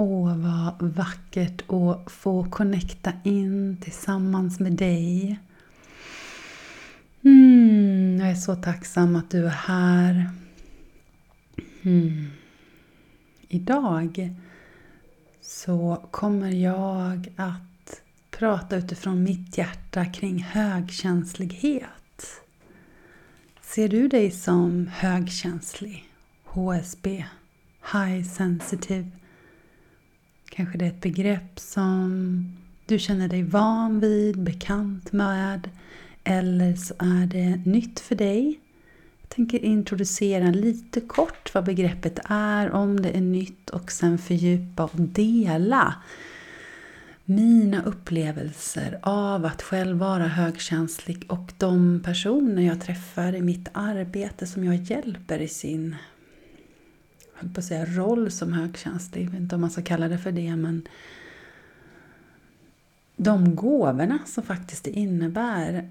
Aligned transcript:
Åh, 0.00 0.36
vad 0.36 0.92
vackert 0.92 1.70
att 1.70 2.12
få 2.12 2.50
connecta 2.50 3.12
in 3.24 3.76
tillsammans 3.80 4.60
med 4.60 4.72
dig. 4.72 5.38
Mm, 7.24 8.18
jag 8.20 8.30
är 8.30 8.34
så 8.34 8.56
tacksam 8.56 9.16
att 9.16 9.30
du 9.30 9.46
är 9.46 9.50
här. 9.50 10.30
Mm. 11.82 12.26
Idag 13.48 14.34
så 15.40 16.06
kommer 16.10 16.50
jag 16.50 17.32
att 17.36 18.02
prata 18.30 18.76
utifrån 18.76 19.22
mitt 19.22 19.58
hjärta 19.58 20.04
kring 20.04 20.42
högkänslighet. 20.42 22.42
Ser 23.60 23.88
du 23.88 24.08
dig 24.08 24.30
som 24.30 24.86
högkänslig? 24.86 26.04
HSB? 26.44 27.24
High 27.92 28.28
sensitive? 28.28 29.10
Kanske 30.48 30.78
det 30.78 30.84
är 30.84 30.88
ett 30.88 31.00
begrepp 31.00 31.60
som 31.60 32.44
du 32.86 32.98
känner 32.98 33.28
dig 33.28 33.42
van 33.42 34.00
vid, 34.00 34.42
bekant 34.42 35.12
med 35.12 35.70
eller 36.24 36.76
så 36.76 36.94
är 36.98 37.26
det 37.26 37.70
nytt 37.70 38.00
för 38.00 38.14
dig. 38.14 38.60
Jag 39.20 39.28
tänker 39.28 39.64
introducera 39.64 40.50
lite 40.50 41.00
kort 41.00 41.54
vad 41.54 41.64
begreppet 41.64 42.18
är, 42.24 42.70
om 42.70 43.02
det 43.02 43.16
är 43.16 43.20
nytt 43.20 43.70
och 43.70 43.92
sen 43.92 44.18
fördjupa 44.18 44.84
och 44.84 45.00
dela 45.00 45.94
mina 47.24 47.82
upplevelser 47.82 48.98
av 49.02 49.44
att 49.44 49.62
själv 49.62 49.98
vara 49.98 50.26
högkänslig 50.26 51.26
och 51.28 51.52
de 51.58 52.02
personer 52.04 52.62
jag 52.62 52.80
träffar 52.80 53.34
i 53.34 53.42
mitt 53.42 53.68
arbete 53.72 54.46
som 54.46 54.64
jag 54.64 54.74
hjälper 54.74 55.38
i 55.38 55.48
sin 55.48 55.96
höll 57.38 57.50
på 57.50 57.60
att 57.60 57.64
säga 57.64 57.86
roll 57.86 58.30
som 58.30 58.52
högkänslig, 58.52 59.26
jag 59.26 59.30
vet 59.30 59.40
inte 59.40 59.54
om 59.54 59.60
man 59.60 59.70
ska 59.70 59.82
kalla 59.82 60.08
det 60.08 60.18
för 60.18 60.32
det, 60.32 60.56
men 60.56 60.88
de 63.16 63.56
gåvorna 63.56 64.18
som 64.26 64.42
faktiskt 64.42 64.84
det 64.84 64.90
innebär 64.90 65.90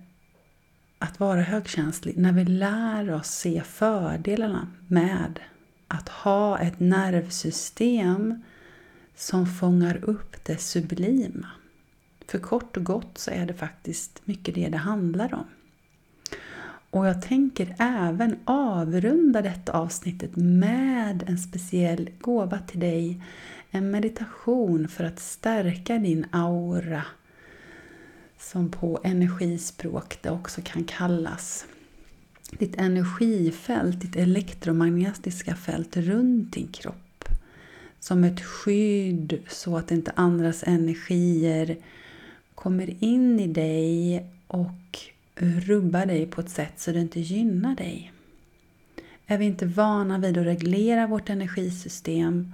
att 1.00 1.20
vara 1.20 1.42
högkänslig, 1.42 2.18
när 2.18 2.32
vi 2.32 2.46
lär 2.46 3.14
oss 3.14 3.28
se 3.28 3.62
fördelarna 3.66 4.68
med 4.88 5.40
att 5.88 6.10
ha 6.10 6.60
ett 6.60 6.80
nervsystem 6.80 8.42
som 9.16 9.46
fångar 9.48 10.04
upp 10.04 10.46
det 10.46 10.58
sublima. 10.58 11.48
För 12.28 12.40
kort 12.40 12.78
och 12.78 12.84
gott 12.84 13.18
så 13.18 13.32
är 13.32 13.46
det 13.46 13.54
faktiskt 13.54 14.22
mycket 14.26 14.56
det 14.56 14.70
det 14.70 14.78
handlar 14.78 15.34
om. 15.34 15.46
Och 16.90 17.08
jag 17.08 17.22
tänker 17.22 17.76
även 17.80 18.36
avrunda 18.46 19.42
detta 19.42 19.72
avsnittet 19.72 20.36
med 20.36 21.24
en 21.28 21.38
speciell 21.38 22.10
gåva 22.20 22.60
till 22.60 22.80
dig. 22.80 23.22
En 23.72 23.92
meditation 23.92 24.88
för 24.88 25.04
att 25.04 25.20
stärka 25.20 25.98
din 25.98 26.26
aura. 26.32 27.04
Som 28.40 28.72
på 28.72 29.00
energispråk 29.04 30.18
det 30.22 30.30
också 30.30 30.62
kan 30.64 30.84
kallas. 30.84 31.66
Ditt 32.52 32.76
energifält, 32.76 34.02
ditt 34.02 34.16
elektromagnetiska 34.16 35.56
fält 35.56 35.98
runt 35.98 36.54
din 36.54 36.68
kropp. 36.68 37.26
Som 38.00 38.24
ett 38.24 38.42
skydd 38.42 39.40
så 39.48 39.78
att 39.78 39.92
inte 39.92 40.12
andras 40.16 40.64
energier 40.64 41.78
kommer 42.56 43.04
in 43.04 43.40
i 43.40 43.48
dig 43.48 44.26
och 44.48 45.00
rubba 45.40 46.06
dig 46.06 46.26
på 46.26 46.42
ett 46.42 46.50
sätt 46.50 46.74
så 46.80 46.92
det 46.92 47.00
inte 47.00 47.20
gynnar 47.20 47.76
dig. 47.76 48.12
Är 49.28 49.38
vi 49.38 49.46
inte 49.46 49.66
vana 49.66 50.18
vid 50.18 50.38
att 50.38 50.46
reglera 50.46 51.08
vårt 51.08 51.30
energisystem 51.30 52.54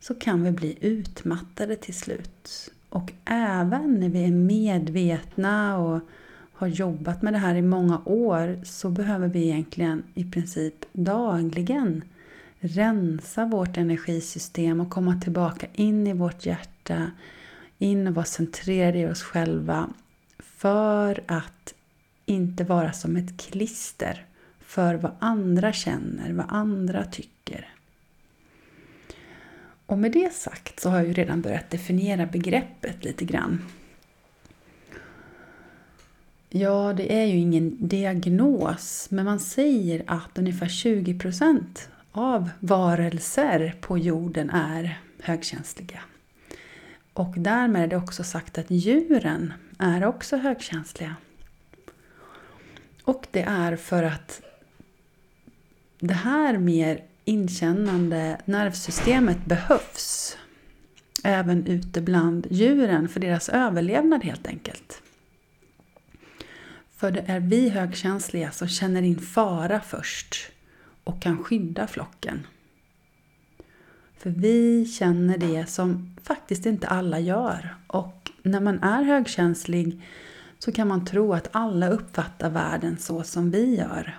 så 0.00 0.14
kan 0.14 0.44
vi 0.44 0.50
bli 0.50 0.78
utmattade 0.80 1.76
till 1.76 1.94
slut. 1.94 2.70
Och 2.88 3.12
även 3.24 4.00
när 4.00 4.08
vi 4.08 4.24
är 4.24 4.30
medvetna 4.30 5.78
och 5.78 6.00
har 6.52 6.66
jobbat 6.66 7.22
med 7.22 7.32
det 7.32 7.38
här 7.38 7.54
i 7.54 7.62
många 7.62 8.02
år 8.04 8.60
så 8.64 8.90
behöver 8.90 9.28
vi 9.28 9.42
egentligen 9.42 10.02
i 10.14 10.24
princip 10.24 10.74
dagligen 10.92 12.04
rensa 12.60 13.44
vårt 13.44 13.76
energisystem 13.76 14.80
och 14.80 14.90
komma 14.90 15.20
tillbaka 15.20 15.66
in 15.72 16.06
i 16.06 16.12
vårt 16.12 16.46
hjärta, 16.46 17.10
in 17.78 18.06
och 18.06 18.14
vara 18.14 18.24
centrerade 18.24 18.98
i 18.98 19.06
oss 19.06 19.22
själva 19.22 19.88
för 20.38 21.22
att 21.26 21.74
inte 22.26 22.64
vara 22.64 22.92
som 22.92 23.16
ett 23.16 23.40
klister 23.40 24.26
för 24.60 24.94
vad 24.94 25.12
andra 25.18 25.72
känner, 25.72 26.32
vad 26.32 26.46
andra 26.48 27.04
tycker. 27.04 27.68
Och 29.86 29.98
med 29.98 30.12
det 30.12 30.34
sagt 30.34 30.80
så 30.80 30.90
har 30.90 30.96
jag 30.96 31.06
ju 31.06 31.12
redan 31.12 31.40
börjat 31.40 31.70
definiera 31.70 32.26
begreppet 32.26 33.04
lite 33.04 33.24
grann. 33.24 33.64
Ja, 36.48 36.92
det 36.96 37.14
är 37.14 37.26
ju 37.26 37.38
ingen 37.38 37.88
diagnos, 37.88 39.06
men 39.10 39.24
man 39.24 39.40
säger 39.40 40.02
att 40.06 40.38
ungefär 40.38 40.66
20% 40.66 41.62
av 42.12 42.50
varelser 42.60 43.74
på 43.80 43.98
jorden 43.98 44.50
är 44.50 45.00
högkänsliga. 45.22 46.00
Och 47.12 47.34
därmed 47.36 47.82
är 47.82 47.86
det 47.86 47.96
också 47.96 48.24
sagt 48.24 48.58
att 48.58 48.70
djuren 48.70 49.52
är 49.78 50.04
också 50.04 50.36
högkänsliga. 50.36 51.16
Och 53.12 53.26
det 53.30 53.42
är 53.42 53.76
för 53.76 54.02
att 54.02 54.42
det 56.00 56.14
här 56.14 56.58
mer 56.58 57.04
inkännande 57.24 58.40
nervsystemet 58.44 59.44
behövs 59.44 60.38
även 61.24 61.66
ute 61.66 62.00
bland 62.00 62.46
djuren 62.50 63.08
för 63.08 63.20
deras 63.20 63.48
överlevnad 63.48 64.24
helt 64.24 64.46
enkelt. 64.46 65.02
För 66.96 67.10
det 67.10 67.24
är 67.26 67.40
vi 67.40 67.68
högkänsliga 67.68 68.50
som 68.50 68.68
känner 68.68 69.02
in 69.02 69.18
fara 69.20 69.80
först 69.80 70.34
och 71.04 71.22
kan 71.22 71.44
skydda 71.44 71.86
flocken. 71.86 72.46
För 74.18 74.30
vi 74.30 74.86
känner 74.86 75.38
det 75.38 75.66
som 75.66 76.16
faktiskt 76.22 76.66
inte 76.66 76.88
alla 76.88 77.20
gör. 77.20 77.76
Och 77.86 78.30
när 78.42 78.60
man 78.60 78.82
är 78.82 79.02
högkänslig 79.02 80.02
så 80.64 80.72
kan 80.72 80.88
man 80.88 81.04
tro 81.04 81.32
att 81.32 81.48
alla 81.52 81.88
uppfattar 81.88 82.50
världen 82.50 82.98
så 82.98 83.22
som 83.22 83.50
vi 83.50 83.76
gör. 83.76 84.18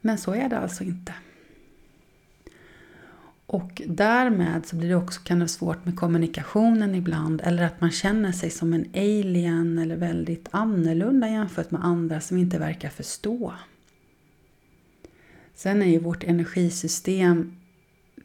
Men 0.00 0.18
så 0.18 0.34
är 0.34 0.48
det 0.48 0.58
alltså 0.58 0.84
inte. 0.84 1.14
Och 3.46 3.82
därmed 3.86 4.66
så 4.66 4.76
blir 4.76 4.88
det 4.88 4.94
också 4.94 5.20
kan 5.24 5.38
det 5.38 5.48
svårt 5.48 5.84
med 5.84 5.96
kommunikationen 5.96 6.94
ibland 6.94 7.40
eller 7.44 7.62
att 7.62 7.80
man 7.80 7.90
känner 7.90 8.32
sig 8.32 8.50
som 8.50 8.72
en 8.72 8.90
alien 8.94 9.78
eller 9.78 9.96
väldigt 9.96 10.48
annorlunda 10.50 11.28
jämfört 11.28 11.70
med 11.70 11.84
andra 11.84 12.20
som 12.20 12.38
inte 12.38 12.58
verkar 12.58 12.88
förstå. 12.88 13.54
Sen 15.54 15.82
är 15.82 15.86
ju 15.86 15.98
vårt 15.98 16.24
energisystem 16.24 17.56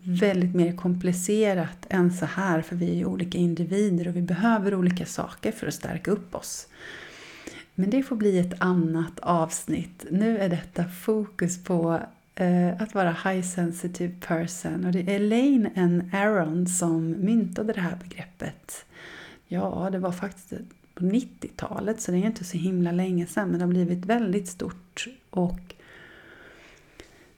Mm. 0.04 0.16
väldigt 0.16 0.56
mer 0.56 0.76
komplicerat 0.76 1.86
än 1.90 2.14
så 2.14 2.26
här 2.26 2.62
för 2.62 2.76
vi 2.76 2.90
är 2.90 2.96
ju 2.96 3.06
olika 3.06 3.38
individer 3.38 4.08
och 4.08 4.16
vi 4.16 4.22
behöver 4.22 4.76
olika 4.76 5.06
saker 5.06 5.52
för 5.52 5.68
att 5.68 5.74
stärka 5.74 6.12
upp 6.12 6.36
oss. 6.36 6.68
Men 7.76 7.90
det 7.90 8.04
får 8.04 8.16
bli 8.16 8.40
ett 8.40 8.62
annat 8.62 9.20
avsnitt. 9.20 10.06
Nu 10.12 10.38
är 10.38 10.50
detta 10.50 10.86
fokus 10.86 11.64
på 11.64 12.00
eh, 12.36 12.82
att 12.82 12.94
vara 12.94 13.12
high 13.12 13.42
sensitive 13.42 14.14
person 14.28 14.86
och 14.86 14.92
det 14.92 15.00
är 15.00 15.16
Elaine 15.16 15.70
N. 15.76 16.12
Aron 16.14 16.68
som 16.68 17.12
myntade 17.12 17.74
det 17.74 17.82
här 17.82 17.98
begreppet. 18.04 18.86
Ja, 19.48 19.90
det 19.92 20.00
var 20.00 20.12
faktiskt 20.12 20.54
på 20.94 21.04
90-talet 21.04 22.02
så 22.02 22.12
det 22.12 22.18
är 22.18 22.26
inte 22.26 22.44
så 22.44 22.58
himla 22.58 22.92
länge 22.92 23.26
sedan 23.26 23.50
men 23.50 23.60
det 23.60 23.66
har 23.66 23.72
blivit 23.72 24.06
väldigt 24.06 24.48
stort 24.48 25.08
och 25.30 25.76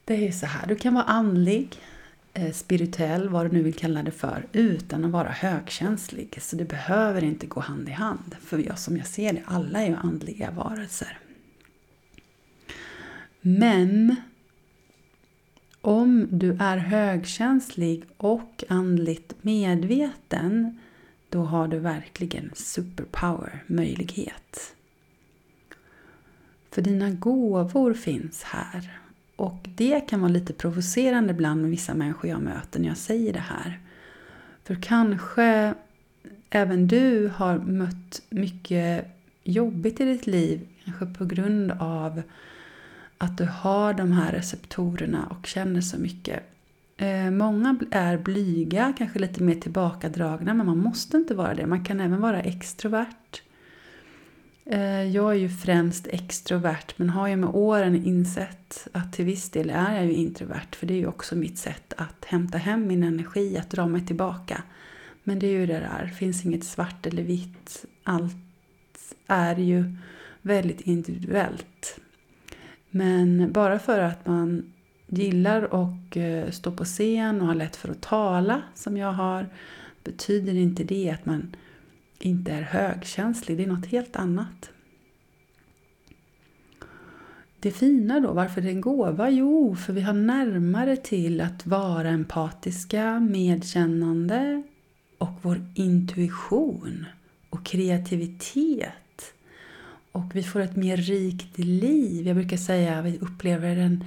det 0.05 0.13
är 0.13 0.21
ju 0.21 0.31
så 0.31 0.45
här, 0.45 0.67
du 0.67 0.75
kan 0.75 0.93
vara 0.93 1.03
andlig, 1.03 1.77
Eh, 2.35 2.51
spirituell, 2.51 3.29
vad 3.29 3.45
du 3.45 3.51
nu 3.51 3.63
vill 3.63 3.73
kalla 3.73 4.03
det 4.03 4.11
för, 4.11 4.47
utan 4.51 5.05
att 5.05 5.11
vara 5.11 5.29
högkänslig. 5.29 6.37
Så 6.41 6.55
det 6.55 6.65
behöver 6.65 7.23
inte 7.23 7.47
gå 7.47 7.59
hand 7.59 7.89
i 7.89 7.91
hand. 7.91 8.35
För 8.41 8.57
jag, 8.57 8.79
som 8.79 8.97
jag 8.97 9.07
ser 9.07 9.33
det, 9.33 9.41
alla 9.45 9.81
är 9.81 9.87
ju 9.87 9.95
andliga 9.95 10.51
varelser. 10.51 11.19
Men 13.41 14.15
om 15.81 16.27
du 16.31 16.57
är 16.59 16.77
högkänslig 16.77 18.03
och 18.17 18.63
andligt 18.69 19.35
medveten, 19.41 20.79
då 21.29 21.43
har 21.43 21.67
du 21.67 21.79
verkligen 21.79 22.51
superpower 22.53 23.63
möjlighet. 23.67 24.75
För 26.71 26.81
dina 26.81 27.09
gåvor 27.09 27.93
finns 27.93 28.43
här 28.43 29.02
och 29.35 29.69
det 29.75 29.99
kan 29.99 30.21
vara 30.21 30.31
lite 30.31 30.53
provocerande 30.53 31.33
ibland 31.33 31.61
med 31.61 31.71
vissa 31.71 31.93
människor 31.93 32.29
jag 32.29 32.41
möter 32.41 32.79
när 32.79 32.87
jag 32.87 32.97
säger 32.97 33.33
det 33.33 33.39
här. 33.39 33.79
För 34.63 34.75
kanske 34.81 35.73
även 36.49 36.87
du 36.87 37.31
har 37.35 37.57
mött 37.57 38.21
mycket 38.29 39.07
jobbigt 39.43 40.01
i 40.01 40.05
ditt 40.05 40.27
liv, 40.27 40.67
kanske 40.85 41.05
på 41.05 41.25
grund 41.25 41.71
av 41.71 42.21
att 43.17 43.37
du 43.37 43.45
har 43.45 43.93
de 43.93 44.11
här 44.11 44.31
receptorerna 44.31 45.27
och 45.27 45.47
känner 45.47 45.81
så 45.81 45.97
mycket. 45.97 46.43
Eh, 46.97 47.31
många 47.31 47.79
är 47.91 48.17
blyga, 48.17 48.93
kanske 48.97 49.19
lite 49.19 49.43
mer 49.43 49.55
tillbakadragna, 49.55 50.53
men 50.53 50.65
man 50.65 50.77
måste 50.77 51.17
inte 51.17 51.35
vara 51.35 51.53
det. 51.53 51.65
Man 51.65 51.85
kan 51.85 51.99
även 51.99 52.21
vara 52.21 52.41
extrovert. 52.41 53.41
Eh, 54.65 55.03
jag 55.03 55.31
är 55.31 55.37
ju 55.37 55.49
främst 55.49 56.07
extrovert, 56.07 56.93
men 56.95 57.09
har 57.09 57.27
ju 57.27 57.35
med 57.35 57.49
åren 57.49 58.05
insett 58.05 58.87
att 58.91 59.13
till 59.13 59.25
viss 59.25 59.49
del 59.49 59.69
är 59.69 59.95
jag 59.95 60.05
ju 60.05 60.13
introvert, 60.13 60.75
för 60.75 60.87
det 60.87 60.93
är 60.93 60.97
ju 60.97 61.07
också 61.07 61.35
mitt 61.35 61.57
sätt 61.57 61.93
att 61.97 62.25
hämta 62.25 62.57
hem 62.57 62.87
min 62.87 63.03
energi, 63.03 63.57
att 63.57 63.69
dra 63.69 63.87
mig 63.87 64.05
tillbaka. 64.05 64.63
Men 65.23 65.39
det 65.39 65.47
är 65.47 65.51
ju 65.51 65.65
det 65.65 65.79
där, 65.79 66.05
det 66.09 66.17
finns 66.17 66.45
inget 66.45 66.63
svart 66.63 67.05
eller 67.05 67.23
vitt. 67.23 67.85
Allt 68.03 68.35
är 69.27 69.55
ju 69.55 69.95
väldigt 70.41 70.81
individuellt. 70.81 71.99
Men 72.89 73.51
bara 73.51 73.79
för 73.79 73.99
att 73.99 74.27
man 74.27 74.73
gillar 75.07 75.63
att 75.63 76.17
eh, 76.17 76.43
står 76.43 76.51
stå 76.51 76.71
på 76.71 76.85
scen 76.85 77.41
och 77.41 77.47
har 77.47 77.55
lätt 77.55 77.75
för 77.75 77.89
att 77.89 78.01
tala, 78.01 78.61
som 78.75 78.97
jag 78.97 79.13
har, 79.13 79.49
betyder 80.03 80.53
inte 80.53 80.83
det 80.83 81.09
att 81.09 81.25
man 81.25 81.55
inte 82.19 82.51
är 82.51 82.61
högkänslig. 82.61 83.57
Det 83.57 83.63
är 83.63 83.67
något 83.67 83.85
helt 83.85 84.15
annat. 84.15 84.69
Det 87.59 87.71
fina 87.71 88.19
då, 88.19 88.33
varför 88.33 88.61
det 88.61 88.67
är 88.67 88.71
en 88.73 88.81
gåva? 88.81 89.29
Jo, 89.29 89.75
för 89.75 89.93
vi 89.93 90.01
har 90.01 90.13
närmare 90.13 90.97
till 90.97 91.41
att 91.41 91.65
vara 91.65 92.09
empatiska, 92.09 93.19
medkännande 93.19 94.63
och 95.17 95.39
vår 95.41 95.65
intuition 95.75 97.05
och 97.49 97.65
kreativitet. 97.65 99.33
Och 100.11 100.35
vi 100.35 100.43
får 100.43 100.59
ett 100.59 100.75
mer 100.75 100.97
rikt 100.97 101.57
liv. 101.57 102.27
Jag 102.27 102.35
brukar 102.35 102.57
säga 102.57 102.99
att 102.99 103.05
vi 103.05 103.17
upplever 103.19 103.77
en 103.77 104.03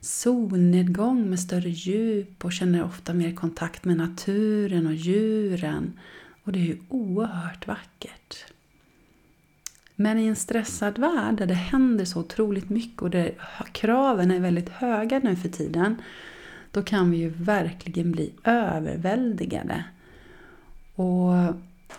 solnedgång 0.00 1.30
med 1.30 1.40
större 1.40 1.70
djup 1.70 2.44
och 2.44 2.52
känner 2.52 2.84
ofta 2.84 3.14
mer 3.14 3.34
kontakt 3.34 3.84
med 3.84 3.96
naturen 3.96 4.86
och 4.86 4.94
djuren. 4.94 5.92
Och 6.44 6.52
det 6.52 6.58
är 6.58 6.64
ju 6.64 6.78
oerhört 6.88 7.66
vackert. 7.66 8.44
Men 9.96 10.18
i 10.18 10.26
en 10.26 10.36
stressad 10.36 10.98
värld 10.98 11.34
där 11.34 11.46
det 11.46 11.54
händer 11.54 12.04
så 12.04 12.20
otroligt 12.20 12.70
mycket 12.70 13.02
och 13.02 13.10
där 13.10 13.34
kraven 13.72 14.30
är 14.30 14.40
väldigt 14.40 14.68
höga 14.68 15.18
nu 15.18 15.36
för 15.36 15.48
tiden, 15.48 16.02
då 16.70 16.82
kan 16.82 17.10
vi 17.10 17.16
ju 17.16 17.28
verkligen 17.28 18.12
bli 18.12 18.32
överväldigade. 18.44 19.84
Och 20.94 21.32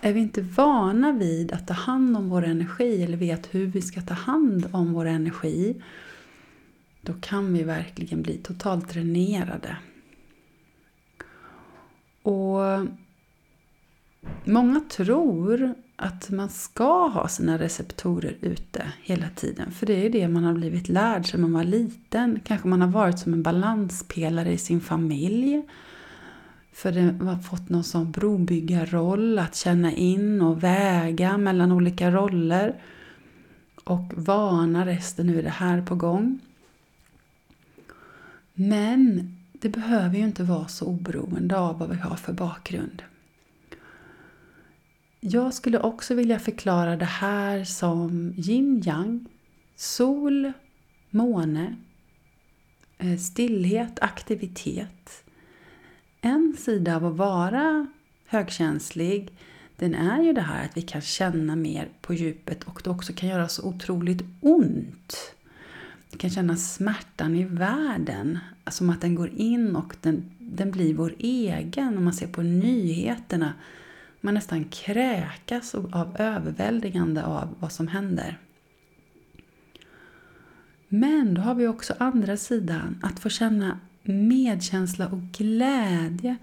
är 0.02 0.14
vi 0.14 0.20
inte 0.20 0.42
vana 0.42 1.12
vid 1.12 1.52
att 1.52 1.68
ta 1.68 1.74
hand 1.74 2.18
om 2.18 2.30
vår 2.30 2.44
energi 2.46 3.04
eller 3.04 3.18
vet 3.18 3.56
hur 3.56 3.66
vi 3.66 3.82
ska 3.82 4.02
ta 4.02 4.14
hand 4.14 4.70
om 4.72 4.94
vår 4.94 5.06
energi, 5.06 5.82
då 7.02 7.14
kan 7.14 7.54
vi 7.54 7.64
verkligen 7.64 8.22
bli 8.22 8.38
totalt 8.38 8.94
dränerade. 8.94 9.78
Och 12.22 12.60
Många 14.44 14.80
tror 14.80 15.74
att 15.96 16.30
man 16.30 16.50
ska 16.50 17.08
ha 17.08 17.28
sina 17.28 17.58
receptorer 17.58 18.38
ute 18.42 18.92
hela 19.02 19.30
tiden. 19.36 19.72
För 19.72 19.86
det 19.86 20.06
är 20.06 20.10
det 20.10 20.28
man 20.28 20.44
har 20.44 20.54
blivit 20.54 20.90
lärd 20.90 21.26
sedan 21.26 21.42
man 21.42 21.54
var 21.54 21.64
liten. 21.64 22.40
Kanske 22.44 22.68
man 22.68 22.82
har 22.82 22.88
varit 22.88 23.20
som 23.20 23.34
en 23.34 23.44
balanspelare 23.44 24.52
i 24.52 24.58
sin 24.58 24.82
familj. 24.82 25.62
För 26.74 26.92
det 26.92 27.26
har 27.26 27.38
fått 27.38 27.70
någon 27.70 27.84
sån 27.84 28.12
brobyggarroll, 28.12 29.40
att 29.40 29.56
känna 29.56 29.92
in 29.92 30.42
och 30.42 30.64
väga 30.64 31.38
mellan 31.38 31.72
olika 31.72 32.12
roller. 32.12 32.76
Och 33.84 34.14
vana 34.16 34.86
resten, 34.86 35.28
nu 35.28 35.40
är 35.40 35.44
det 35.44 35.50
här 35.50 35.82
på 35.82 35.96
gång. 35.96 36.40
Men 38.54 39.36
det 39.52 39.70
behöver 39.70 40.18
ju 40.18 40.24
inte 40.24 40.44
vara 40.44 40.68
så 40.68 40.86
oberoende 40.86 41.60
av 41.60 41.80
vad 41.80 41.90
vi 41.90 41.96
har 41.96 42.16
för 42.16 42.34
bakgrund. 42.34 43.04
Jag 45.24 45.54
skulle 45.54 45.80
också 45.80 46.16
vilja 46.16 46.40
förklara 46.40 46.96
det 46.96 47.06
här 47.06 47.64
som 47.64 48.34
yin-yang, 48.38 49.26
sol, 49.76 50.52
måne, 51.10 51.76
eh, 52.98 53.18
stillhet, 53.18 54.00
aktivitet. 54.00 55.24
En 56.22 56.56
sida 56.60 56.96
av 56.96 57.06
att 57.06 57.18
vara 57.18 57.88
högkänslig, 58.26 59.30
den 59.76 59.96
är 59.96 60.24
ju 60.24 60.34
det 60.34 60.42
här 60.42 60.66
att 60.66 60.78
vi 60.78 60.82
kan 60.82 61.02
känna 61.02 61.56
mer 61.56 61.90
på 62.02 62.14
djupet 62.14 62.64
och 62.64 62.82
det 62.84 62.90
också 62.90 63.14
kan 63.14 63.30
göra 63.30 63.48
så 63.48 63.68
otroligt 63.68 64.24
ont. 64.40 65.36
Vi 66.12 66.18
kan 66.18 66.30
känna 66.30 66.56
smärtan 66.56 67.36
i 67.36 67.44
världen, 67.44 68.40
som 68.72 68.90
att 68.90 69.02
den 69.02 69.16
går 69.16 69.30
in 69.30 69.76
och 69.76 69.96
den, 70.02 70.32
den 70.40 70.72
blir 70.72 70.94
vår 70.94 71.16
egen. 71.20 71.98
Om 71.98 72.04
man 72.04 72.14
ser 72.14 72.28
på 72.28 72.42
nyheterna 72.42 73.54
man 74.22 74.34
nästan 74.34 74.64
kräkas 74.64 75.76
av 75.76 76.16
överväldigande 76.20 77.24
av 77.24 77.56
vad 77.60 77.72
som 77.72 77.88
händer. 77.88 78.38
Men 80.88 81.34
då 81.34 81.42
har 81.42 81.56
vi 81.56 81.68
också 81.68 81.94
andra 81.98 82.38
sidan, 82.38 83.00
att 83.04 83.20
få 83.20 83.30
känna 83.30 83.80
medkänsla 84.04 85.08
och 85.08 85.22
glädje 85.38 86.38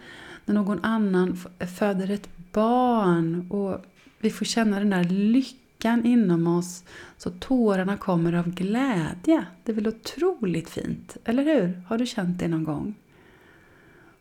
när 0.44 0.54
någon 0.54 0.84
annan 0.84 1.36
föder 1.78 2.10
ett 2.10 2.28
barn 2.52 3.50
och 3.50 3.84
vi 4.18 4.30
får 4.30 4.44
känna 4.44 4.78
den 4.78 4.90
där 4.90 5.04
lyckan 5.04 6.04
inom 6.04 6.46
oss 6.46 6.84
så 7.16 7.30
tårarna 7.30 7.96
kommer 7.96 8.32
av 8.32 8.50
glädje. 8.50 9.46
Det 9.64 9.72
är 9.72 9.76
väl 9.76 9.88
otroligt 9.88 10.70
fint, 10.70 11.16
eller 11.24 11.44
hur? 11.44 11.82
Har 11.88 11.98
du 11.98 12.06
känt 12.06 12.38
det 12.38 12.48
någon 12.48 12.64
gång? 12.64 12.94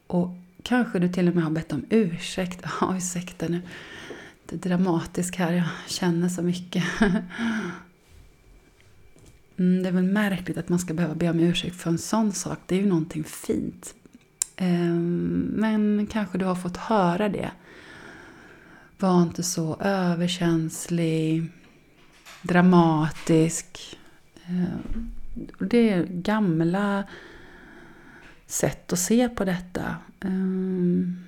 Och 0.07 0.29
Kanske 0.67 0.99
du 0.99 1.09
till 1.09 1.27
och 1.27 1.35
med 1.35 1.43
har 1.43 1.51
bett 1.51 1.73
om 1.73 1.85
ursäkt. 1.89 2.61
Ja, 2.81 2.95
ursäkta 2.97 3.47
nu. 3.47 3.61
Det 4.45 4.55
är 4.55 4.69
dramatiskt 4.69 5.35
här, 5.35 5.53
jag 5.53 5.67
känner 5.87 6.29
så 6.29 6.41
mycket. 6.41 6.83
Mm, 9.59 9.83
det 9.83 9.89
är 9.89 9.93
väl 9.93 10.03
märkligt 10.03 10.57
att 10.57 10.69
man 10.69 10.79
ska 10.79 10.93
behöva 10.93 11.15
be 11.15 11.29
om 11.29 11.39
ursäkt 11.39 11.75
för 11.75 11.89
en 11.89 11.97
sån 11.97 12.31
sak. 12.31 12.59
Det 12.65 12.75
är 12.75 12.79
ju 12.79 12.85
någonting 12.85 13.23
fint. 13.23 13.95
Ehm, 14.55 15.53
men 15.55 16.07
kanske 16.07 16.37
du 16.37 16.45
har 16.45 16.55
fått 16.55 16.77
höra 16.77 17.29
det. 17.29 17.51
Var 18.99 19.21
inte 19.21 19.43
så 19.43 19.77
överkänslig, 19.79 21.47
dramatisk. 22.41 23.97
Ehm, 24.45 25.11
det 25.59 25.89
är 25.89 26.03
gamla 26.05 27.03
sätt 28.47 28.93
att 28.93 28.99
se 28.99 29.29
på 29.29 29.45
detta. 29.45 29.95
Um, 30.21 31.23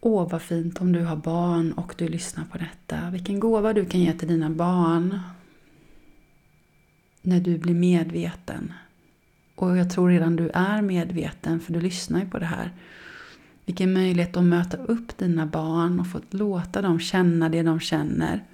Åh, 0.00 0.28
vad 0.30 0.42
fint 0.42 0.80
om 0.80 0.92
du 0.92 1.04
har 1.04 1.16
barn 1.16 1.72
och 1.72 1.94
du 1.98 2.08
lyssnar 2.08 2.44
på 2.44 2.58
detta. 2.58 3.10
Vilken 3.10 3.40
gåva 3.40 3.72
du 3.72 3.84
kan 3.84 4.00
ge 4.00 4.12
till 4.12 4.28
dina 4.28 4.50
barn 4.50 5.20
när 7.22 7.40
du 7.40 7.58
blir 7.58 7.74
medveten. 7.74 8.72
Och 9.54 9.76
jag 9.76 9.90
tror 9.90 10.08
redan 10.08 10.36
du 10.36 10.50
är 10.54 10.82
medveten, 10.82 11.60
för 11.60 11.72
du 11.72 11.80
lyssnar 11.80 12.20
ju 12.20 12.30
på 12.30 12.38
det 12.38 12.46
här. 12.46 12.72
Vilken 13.66 13.92
möjlighet 13.92 14.36
att 14.36 14.44
möta 14.44 14.76
upp 14.76 15.18
dina 15.18 15.46
barn 15.46 16.00
och 16.00 16.10
få 16.10 16.20
låta 16.30 16.82
dem 16.82 17.00
känna 17.00 17.48
det 17.48 17.62
de 17.62 17.80
känner 17.80 18.44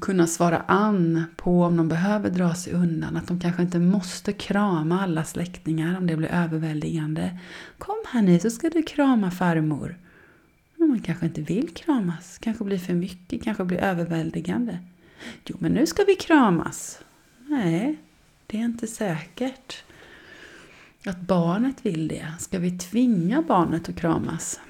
kunna 0.00 0.26
svara 0.26 0.58
an 0.58 1.24
på 1.36 1.62
om 1.62 1.76
de 1.76 1.88
behöver 1.88 2.30
dra 2.30 2.54
sig 2.54 2.72
undan. 2.72 3.16
Att 3.16 3.28
de 3.28 3.40
kanske 3.40 3.62
inte 3.62 3.78
måste 3.78 4.32
krama 4.32 5.02
alla 5.02 5.24
släktingar 5.24 5.98
om 5.98 6.06
det 6.06 6.16
blir 6.16 6.28
överväldigande. 6.28 7.38
Kom 7.78 8.04
här 8.08 8.22
ni 8.22 8.40
så 8.40 8.50
ska 8.50 8.70
du 8.70 8.82
krama 8.82 9.30
farmor. 9.30 9.96
Men 10.76 10.88
man 10.88 11.00
kanske 11.00 11.26
inte 11.26 11.42
vill 11.42 11.74
kramas. 11.74 12.38
Kanske 12.38 12.64
blir 12.64 12.78
för 12.78 12.94
mycket, 12.94 13.42
kanske 13.42 13.64
blir 13.64 13.78
överväldigande. 13.78 14.78
Jo, 15.44 15.56
men 15.60 15.72
nu 15.72 15.86
ska 15.86 16.04
vi 16.04 16.14
kramas. 16.14 17.00
Nej, 17.46 17.98
det 18.46 18.58
är 18.60 18.64
inte 18.64 18.86
säkert 18.86 19.84
att 21.06 21.20
barnet 21.20 21.76
vill 21.86 22.08
det. 22.08 22.32
Ska 22.38 22.58
vi 22.58 22.78
tvinga 22.78 23.42
barnet 23.42 23.88
att 23.88 23.96
kramas? 23.96 24.60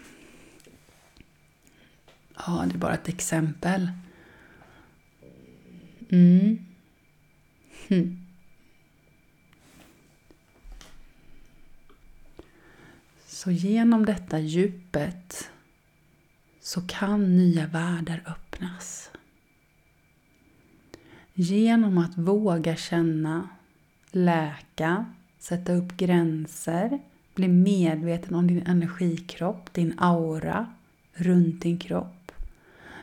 Ja, 2.36 2.64
det 2.68 2.74
är 2.74 2.78
bara 2.78 2.94
ett 2.94 3.08
exempel. 3.08 3.90
Mm. 6.08 6.58
Hm. 7.88 8.26
Så 13.26 13.50
genom 13.50 14.06
detta 14.06 14.38
djupet 14.38 15.50
så 16.60 16.80
kan 16.80 17.36
nya 17.36 17.66
världar 17.66 18.22
öppnas. 18.26 19.10
Genom 21.34 21.98
att 21.98 22.18
våga 22.18 22.76
känna, 22.76 23.48
läka, 24.10 25.06
sätta 25.38 25.72
upp 25.72 25.96
gränser, 25.96 26.98
bli 27.34 27.48
medveten 27.48 28.34
om 28.34 28.46
din 28.46 28.66
energikropp, 28.66 29.74
din 29.74 29.94
aura 29.98 30.74
runt 31.12 31.62
din 31.62 31.78
kropp. 31.78 32.32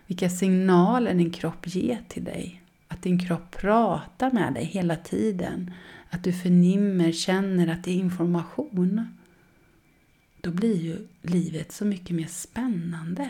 Vilka 0.07 0.29
signaler 0.29 1.13
din 1.13 1.31
kropp 1.31 1.67
ger 1.67 2.01
till 2.07 2.23
dig 2.23 2.62
att 2.93 3.01
din 3.01 3.19
kropp 3.19 3.51
pratar 3.51 4.31
med 4.31 4.53
dig 4.53 4.65
hela 4.65 4.95
tiden, 4.95 5.73
att 6.09 6.23
du 6.23 6.33
förnimmer, 6.33 7.11
känner 7.11 7.67
att 7.67 7.83
det 7.83 7.91
är 7.91 7.95
information, 7.95 9.07
då 10.41 10.51
blir 10.51 10.75
ju 10.75 11.07
livet 11.21 11.71
så 11.71 11.85
mycket 11.85 12.15
mer 12.15 12.27
spännande. 12.27 13.29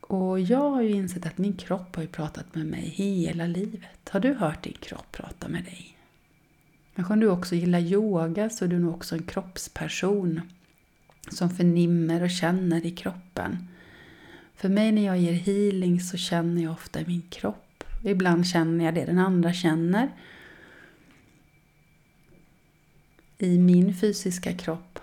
Och 0.00 0.40
jag 0.40 0.70
har 0.70 0.82
ju 0.82 0.90
insett 0.90 1.26
att 1.26 1.38
min 1.38 1.56
kropp 1.56 1.96
har 1.96 2.02
ju 2.02 2.08
pratat 2.08 2.54
med 2.54 2.66
mig 2.66 2.80
hela 2.80 3.46
livet. 3.46 4.08
Har 4.10 4.20
du 4.20 4.34
hört 4.34 4.62
din 4.62 4.76
kropp 4.80 5.12
prata 5.12 5.48
med 5.48 5.64
dig? 5.64 5.98
Kanske 6.94 7.12
om 7.12 7.20
du 7.20 7.28
också 7.28 7.54
gillar 7.54 7.80
yoga 7.80 8.50
så 8.50 8.64
är 8.64 8.68
du 8.68 8.78
nog 8.78 8.94
också 8.94 9.14
en 9.14 9.22
kroppsperson 9.22 10.40
som 11.30 11.50
förnimmer 11.50 12.22
och 12.22 12.30
känner 12.30 12.86
i 12.86 12.90
kroppen. 12.90 13.68
För 14.54 14.68
mig 14.68 14.92
när 14.92 15.04
jag 15.04 15.18
ger 15.18 15.32
healing 15.32 16.00
så 16.00 16.16
känner 16.16 16.62
jag 16.62 16.72
ofta 16.72 17.00
i 17.00 17.06
min 17.06 17.22
kropp. 17.30 17.67
Ibland 18.02 18.46
känner 18.46 18.84
jag 18.84 18.94
det 18.94 19.04
den 19.04 19.18
andra 19.18 19.52
känner. 19.52 20.10
I 23.38 23.58
min 23.58 23.94
fysiska 23.94 24.52
kropp. 24.52 24.98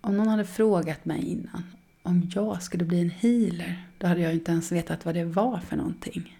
Om 0.00 0.16
någon 0.16 0.28
hade 0.28 0.44
frågat 0.44 1.04
mig 1.04 1.24
innan 1.24 1.62
om 2.02 2.30
jag 2.34 2.62
skulle 2.62 2.84
bli 2.84 3.00
en 3.00 3.10
healer, 3.10 3.86
då 3.98 4.06
hade 4.06 4.20
jag 4.20 4.34
inte 4.34 4.52
ens 4.52 4.72
vetat 4.72 5.04
vad 5.04 5.14
det 5.14 5.24
var 5.24 5.58
för 5.58 5.76
någonting. 5.76 6.36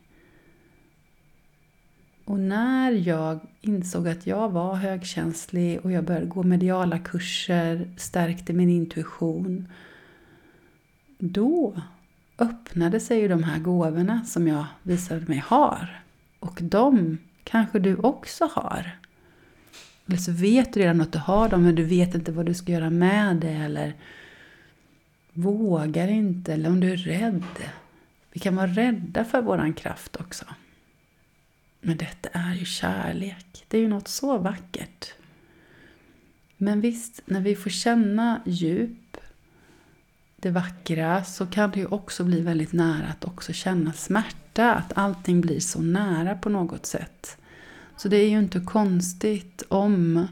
Och 2.24 2.40
när 2.40 2.92
jag 2.92 3.40
insåg 3.60 4.08
att 4.08 4.26
jag 4.26 4.50
var 4.50 4.74
högkänslig 4.74 5.80
och 5.80 5.92
jag 5.92 6.04
började 6.04 6.26
gå 6.26 6.42
mediala 6.42 6.98
kurser, 6.98 7.90
stärkte 7.96 8.52
min 8.52 8.70
intuition, 8.70 9.68
då 11.18 11.82
öppnade 12.40 13.00
sig 13.00 13.20
ju 13.20 13.28
de 13.28 13.42
här 13.42 13.58
gåvorna 13.58 14.24
som 14.24 14.48
jag 14.48 14.64
visade 14.82 15.26
mig 15.26 15.38
har. 15.38 16.02
Och 16.38 16.58
de 16.62 17.18
kanske 17.44 17.78
du 17.78 17.96
också 17.96 18.50
har. 18.52 18.90
Eller 20.06 20.16
så 20.16 20.32
vet 20.32 20.72
du 20.72 20.80
redan 20.80 21.00
att 21.00 21.12
du 21.12 21.18
har 21.18 21.48
dem 21.48 21.62
men 21.62 21.74
du 21.74 21.84
vet 21.84 22.14
inte 22.14 22.32
vad 22.32 22.46
du 22.46 22.54
ska 22.54 22.72
göra 22.72 22.90
med 22.90 23.36
det 23.36 23.50
eller 23.50 23.94
vågar 25.32 26.08
inte 26.08 26.52
eller 26.52 26.70
om 26.70 26.80
du 26.80 26.92
är 26.92 26.96
rädd. 26.96 27.44
Vi 28.32 28.40
kan 28.40 28.56
vara 28.56 28.66
rädda 28.66 29.24
för 29.24 29.42
våran 29.42 29.72
kraft 29.72 30.16
också. 30.16 30.44
Men 31.80 31.96
detta 31.96 32.28
är 32.32 32.54
ju 32.54 32.64
kärlek. 32.64 33.64
Det 33.68 33.76
är 33.76 33.80
ju 33.80 33.88
något 33.88 34.08
så 34.08 34.38
vackert. 34.38 35.14
Men 36.56 36.80
visst, 36.80 37.22
när 37.24 37.40
vi 37.40 37.56
får 37.56 37.70
känna 37.70 38.42
djup, 38.46 39.16
det 40.40 40.50
vackra, 40.50 41.24
så 41.24 41.46
kan 41.46 41.70
det 41.70 41.80
ju 41.80 41.86
också 41.86 42.24
bli 42.24 42.40
väldigt 42.40 42.72
nära 42.72 43.06
att 43.06 43.24
också 43.24 43.52
känna 43.52 43.92
smärta. 43.92 44.74
Att 44.74 44.92
allting 44.94 45.40
blir 45.40 45.60
så 45.60 45.80
nära 45.80 46.34
på 46.34 46.48
något 46.48 46.86
sätt. 46.86 47.36
Så 47.96 48.08
det 48.08 48.16
är 48.16 48.28
ju 48.28 48.38
inte 48.38 48.60
konstigt 48.60 49.62
om 49.68 50.26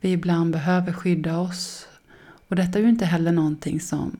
vi 0.00 0.12
ibland 0.12 0.52
behöver 0.52 0.92
skydda 0.92 1.38
oss. 1.38 1.88
Och 2.48 2.56
detta 2.56 2.78
är 2.78 2.82
ju 2.82 2.88
inte 2.88 3.04
heller 3.04 3.32
någonting 3.32 3.80
som 3.80 4.16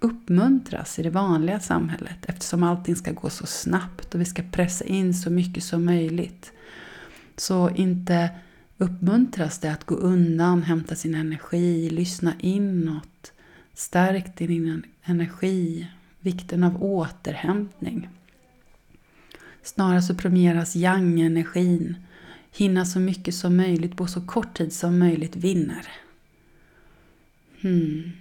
uppmuntras 0.00 0.98
i 0.98 1.02
det 1.02 1.10
vanliga 1.10 1.60
samhället 1.60 2.18
eftersom 2.26 2.62
allting 2.62 2.96
ska 2.96 3.12
gå 3.12 3.30
så 3.30 3.46
snabbt 3.46 4.14
och 4.14 4.20
vi 4.20 4.24
ska 4.24 4.42
pressa 4.52 4.84
in 4.84 5.14
så 5.14 5.30
mycket 5.30 5.64
som 5.64 5.84
möjligt. 5.84 6.52
Så 7.36 7.70
inte 7.70 8.30
uppmuntras 8.78 9.58
det 9.58 9.72
att 9.72 9.84
gå 9.84 9.94
undan, 9.94 10.62
hämta 10.62 10.94
sin 10.94 11.14
energi, 11.14 11.90
lyssna 11.90 12.32
inåt, 12.38 13.32
stärk 13.76 14.36
din 14.36 14.82
energi, 15.02 15.86
vikten 16.20 16.64
av 16.64 16.82
återhämtning. 16.82 18.08
Snarare 19.62 20.02
så 20.02 20.14
premieras 20.14 20.76
yang-energin, 20.76 21.96
hinna 22.52 22.84
så 22.84 23.00
mycket 23.00 23.34
som 23.34 23.56
möjligt 23.56 23.96
på 23.96 24.06
så 24.06 24.26
kort 24.26 24.56
tid 24.56 24.72
som 24.72 24.98
möjligt 24.98 25.36
vinner. 25.36 25.88
Hmm. 27.60 28.12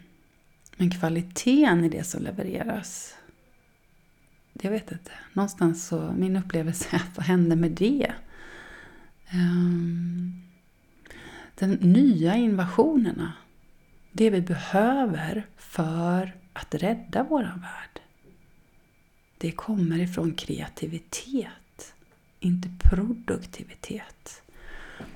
Men 0.77 0.91
kvaliteten 0.91 1.83
i 1.83 1.89
det 1.89 2.03
som 2.03 2.23
levereras, 2.23 3.15
jag 4.53 4.71
vet 4.71 4.91
inte. 4.91 5.11
Någonstans 5.33 5.87
så, 5.87 6.13
min 6.17 6.35
upplevelse 6.35 6.87
är 6.91 6.95
att 6.95 7.17
vad 7.17 7.25
händer 7.25 7.55
med 7.55 7.71
det? 7.71 8.13
Um, 9.33 10.41
den 11.55 11.71
nya 11.71 12.35
invasionerna, 12.35 13.33
det 14.17 14.29
vi 14.29 14.41
behöver 14.41 15.45
för 15.57 16.35
att 16.53 16.75
rädda 16.75 17.23
våran 17.23 17.61
värld, 17.61 17.99
det 19.37 19.51
kommer 19.51 19.99
ifrån 19.99 20.33
kreativitet, 20.33 21.93
inte 22.39 22.69
produktivitet. 22.83 24.41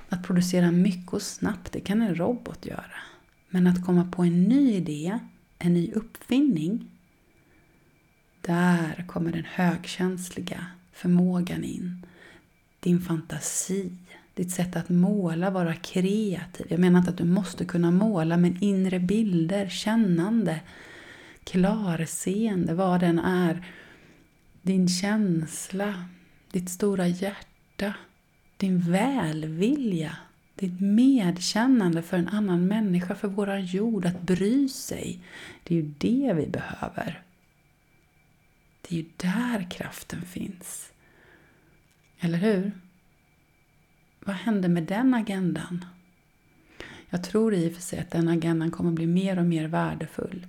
Att 0.08 0.22
producera 0.22 0.70
mycket 0.70 1.12
och 1.12 1.22
snabbt, 1.22 1.72
det 1.72 1.80
kan 1.80 2.02
en 2.02 2.14
robot 2.14 2.66
göra. 2.66 3.00
Men 3.48 3.66
att 3.66 3.86
komma 3.86 4.10
på 4.12 4.22
en 4.22 4.44
ny 4.44 4.74
idé 4.74 5.18
en 5.58 5.74
ny 5.74 5.92
uppfinning, 5.92 6.90
där 8.40 9.04
kommer 9.08 9.32
den 9.32 9.44
högkänsliga 9.44 10.66
förmågan 10.92 11.64
in. 11.64 12.06
Din 12.80 13.00
fantasi, 13.00 13.92
ditt 14.40 14.50
sätt 14.50 14.76
att 14.76 14.88
måla, 14.88 15.50
vara 15.50 15.74
kreativ. 15.74 16.66
Jag 16.68 16.80
menar 16.80 16.98
inte 16.98 17.10
att 17.10 17.18
du 17.18 17.24
måste 17.24 17.64
kunna 17.64 17.90
måla, 17.90 18.36
men 18.36 18.62
inre 18.64 18.98
bilder, 18.98 19.68
kännande, 19.68 20.60
klarseende, 21.44 22.74
vad 22.74 23.00
den 23.00 23.18
är. 23.18 23.66
Din 24.62 24.88
känsla, 24.88 26.04
ditt 26.50 26.70
stora 26.70 27.06
hjärta, 27.06 27.94
din 28.56 28.80
välvilja, 28.80 30.16
ditt 30.54 30.80
medkännande 30.80 32.02
för 32.02 32.16
en 32.16 32.28
annan 32.28 32.66
människa, 32.66 33.14
för 33.14 33.28
våran 33.28 33.64
jord, 33.64 34.06
att 34.06 34.22
bry 34.22 34.68
sig. 34.68 35.20
Det 35.64 35.74
är 35.74 35.82
ju 35.82 35.94
det 35.98 36.32
vi 36.36 36.46
behöver. 36.46 37.22
Det 38.80 38.94
är 38.94 38.98
ju 38.98 39.06
där 39.16 39.70
kraften 39.70 40.22
finns. 40.22 40.92
Eller 42.20 42.38
hur? 42.38 42.72
Vad 44.20 44.36
hände 44.36 44.68
med 44.68 44.82
den 44.82 45.14
agendan? 45.14 45.84
Jag 47.10 47.24
tror 47.24 47.54
i 47.54 47.68
och 47.68 47.72
för 47.72 47.82
sig 47.82 47.98
att 47.98 48.10
den 48.10 48.28
agendan 48.28 48.70
kommer 48.70 48.90
bli 48.90 49.06
mer 49.06 49.38
och 49.38 49.46
mer 49.46 49.68
värdefull. 49.68 50.46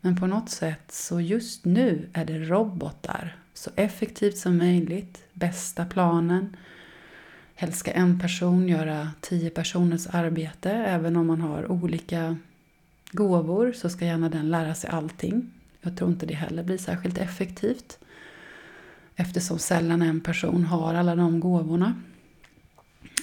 Men 0.00 0.16
på 0.16 0.26
något 0.26 0.50
sätt 0.50 0.92
så 0.92 1.20
just 1.20 1.64
nu 1.64 2.08
är 2.12 2.24
det 2.24 2.38
robotar. 2.38 3.36
Så 3.54 3.70
effektivt 3.76 4.36
som 4.36 4.56
möjligt, 4.56 5.24
bästa 5.32 5.84
planen, 5.84 6.56
Helst 7.60 7.78
ska 7.78 7.90
en 7.90 8.18
person 8.18 8.68
göra 8.68 9.10
tio 9.20 9.50
personers 9.50 10.06
arbete. 10.06 10.70
Även 10.70 11.16
om 11.16 11.26
man 11.26 11.40
har 11.40 11.72
olika 11.72 12.36
gåvor 13.12 13.72
så 13.72 13.88
ska 13.90 14.04
gärna 14.04 14.28
den 14.28 14.50
lära 14.50 14.74
sig 14.74 14.90
allting. 14.90 15.50
Jag 15.80 15.96
tror 15.96 16.10
inte 16.10 16.26
det 16.26 16.34
heller 16.34 16.62
blir 16.62 16.78
särskilt 16.78 17.18
effektivt. 17.18 17.98
Eftersom 19.16 19.58
sällan 19.58 20.02
en 20.02 20.20
person 20.20 20.64
har 20.64 20.94
alla 20.94 21.16
de 21.16 21.40
gåvorna. 21.40 21.94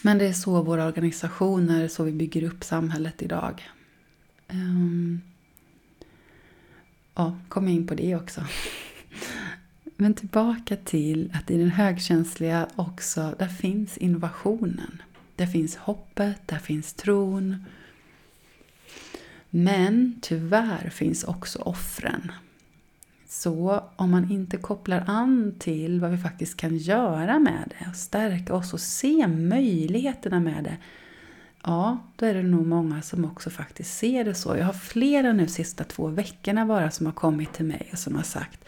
Men 0.04 0.18
det 0.18 0.28
är 0.28 0.34
så 0.34 0.62
våra 0.62 0.86
organisationer, 0.86 1.88
så 1.88 2.04
vi 2.04 2.12
bygger 2.12 2.44
upp 2.44 2.64
samhället 2.64 3.22
idag. 3.22 3.70
Um, 4.50 5.22
ja, 7.16 7.38
kom 7.50 7.68
in 7.68 7.88
på 7.88 7.96
det 7.96 8.16
också. 8.16 8.42
Men 9.96 10.14
tillbaka 10.14 10.76
till 10.76 11.32
att 11.34 11.52
i 11.52 11.58
den 11.58 11.70
högkänsliga 11.70 12.68
också, 12.76 13.36
där 13.40 13.48
finns 13.48 13.98
innovationen. 13.98 15.02
Där 15.36 15.46
finns 15.46 15.76
hoppet, 15.76 16.42
där 16.46 16.60
finns 16.60 16.94
tron. 16.94 17.66
Men 19.50 20.20
tyvärr 20.22 20.90
finns 20.90 21.24
också 21.24 21.60
offren. 21.60 22.32
Så 23.28 23.84
om 23.96 24.12
man 24.12 24.32
inte 24.32 24.58
kopplar 24.58 25.04
an 25.08 25.56
till 25.60 26.00
vad 26.00 26.12
vi 26.12 26.18
faktiskt 26.18 26.58
kan 26.58 26.78
göra 26.78 27.40
med 27.40 27.74
det 27.80 27.90
och 27.90 27.96
stärka 27.96 28.54
oss 28.54 28.74
och 28.74 28.80
se 28.80 29.28
möjligheterna 29.28 30.40
med 30.40 30.64
det. 30.64 30.78
Ja, 31.64 31.98
då 32.16 32.26
är 32.26 32.34
det 32.34 32.44
nog 32.44 32.68
många 32.68 33.02
som 33.02 33.26
också 33.26 33.50
faktiskt 33.50 33.98
ser 33.98 34.24
det 34.24 34.36
så. 34.36 34.58
Jag 34.58 34.66
har 34.66 34.74
flera 34.74 35.34
nu 35.34 35.48
sista 35.48 35.84
två 35.84 36.08
veckorna 36.08 36.66
bara 36.66 36.92
som 36.92 37.06
har 37.06 37.14
kommit 37.14 37.54
till 37.54 37.66
mig 37.66 37.90
och 37.92 38.00
som 38.00 38.16
har 38.16 38.24
sagt 38.24 38.66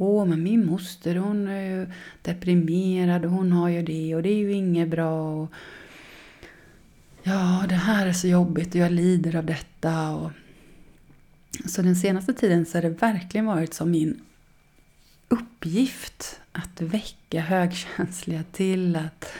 Åh, 0.00 0.24
men 0.24 0.42
min 0.42 0.66
moster 0.66 1.16
hon 1.16 1.48
är 1.48 1.62
ju 1.62 1.86
deprimerad 2.22 3.24
och 3.24 3.30
hon 3.30 3.52
har 3.52 3.68
ju 3.68 3.82
det 3.82 4.14
och 4.14 4.22
det 4.22 4.28
är 4.28 4.36
ju 4.38 4.52
inget 4.52 4.88
bra. 4.88 5.42
Och, 5.42 5.52
ja, 7.22 7.64
det 7.68 7.74
här 7.74 8.06
är 8.06 8.12
så 8.12 8.28
jobbigt 8.28 8.68
och 8.68 8.80
jag 8.80 8.92
lider 8.92 9.36
av 9.36 9.46
detta. 9.46 10.10
Och, 10.10 10.30
så 11.66 11.82
den 11.82 11.96
senaste 11.96 12.32
tiden 12.32 12.66
så 12.66 12.78
har 12.78 12.82
det 12.82 12.88
verkligen 12.88 13.46
varit 13.46 13.74
som 13.74 13.90
min 13.90 14.20
uppgift 15.28 16.40
att 16.52 16.80
väcka 16.80 17.40
högkänsliga 17.40 18.42
till 18.52 18.96
att 18.96 19.32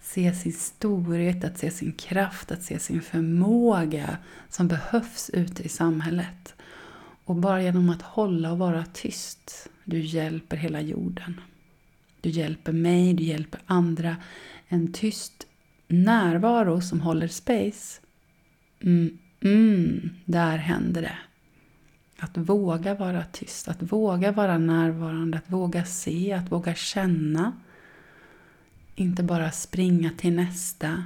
se 0.00 0.34
sin 0.34 0.52
storhet, 0.52 1.44
att 1.44 1.58
se 1.58 1.70
sin 1.70 1.92
kraft, 1.92 2.50
att 2.50 2.62
se 2.62 2.78
sin 2.78 3.02
förmåga 3.02 4.18
som 4.48 4.68
behövs 4.68 5.30
ute 5.30 5.62
i 5.62 5.68
samhället. 5.68 6.54
Och 7.24 7.36
bara 7.36 7.62
genom 7.62 7.90
att 7.90 8.02
hålla 8.02 8.52
och 8.52 8.58
vara 8.58 8.84
tyst 8.92 9.68
du 9.84 10.00
hjälper 10.00 10.56
hela 10.56 10.80
jorden. 10.80 11.40
du 12.20 12.30
hjälper 12.30 12.72
mig, 12.72 13.14
du 13.14 13.24
hjälper 13.24 13.60
andra. 13.66 14.16
En 14.68 14.92
tyst 14.92 15.46
närvaro 15.88 16.80
som 16.80 17.00
håller 17.00 17.28
space. 17.28 18.00
Mm, 18.80 19.18
mm, 19.40 20.10
där 20.24 20.56
händer 20.56 21.02
det. 21.02 21.18
Att 22.18 22.36
våga 22.36 22.94
vara 22.94 23.24
tyst, 23.24 23.68
att 23.68 23.82
våga 23.92 24.32
vara 24.32 24.58
närvarande, 24.58 25.38
att 25.38 25.50
våga 25.50 25.84
se, 25.84 26.32
att 26.32 26.52
våga 26.52 26.74
känna. 26.74 27.52
Inte 28.94 29.22
bara 29.22 29.50
springa 29.50 30.10
till 30.16 30.32
nästa. 30.32 31.04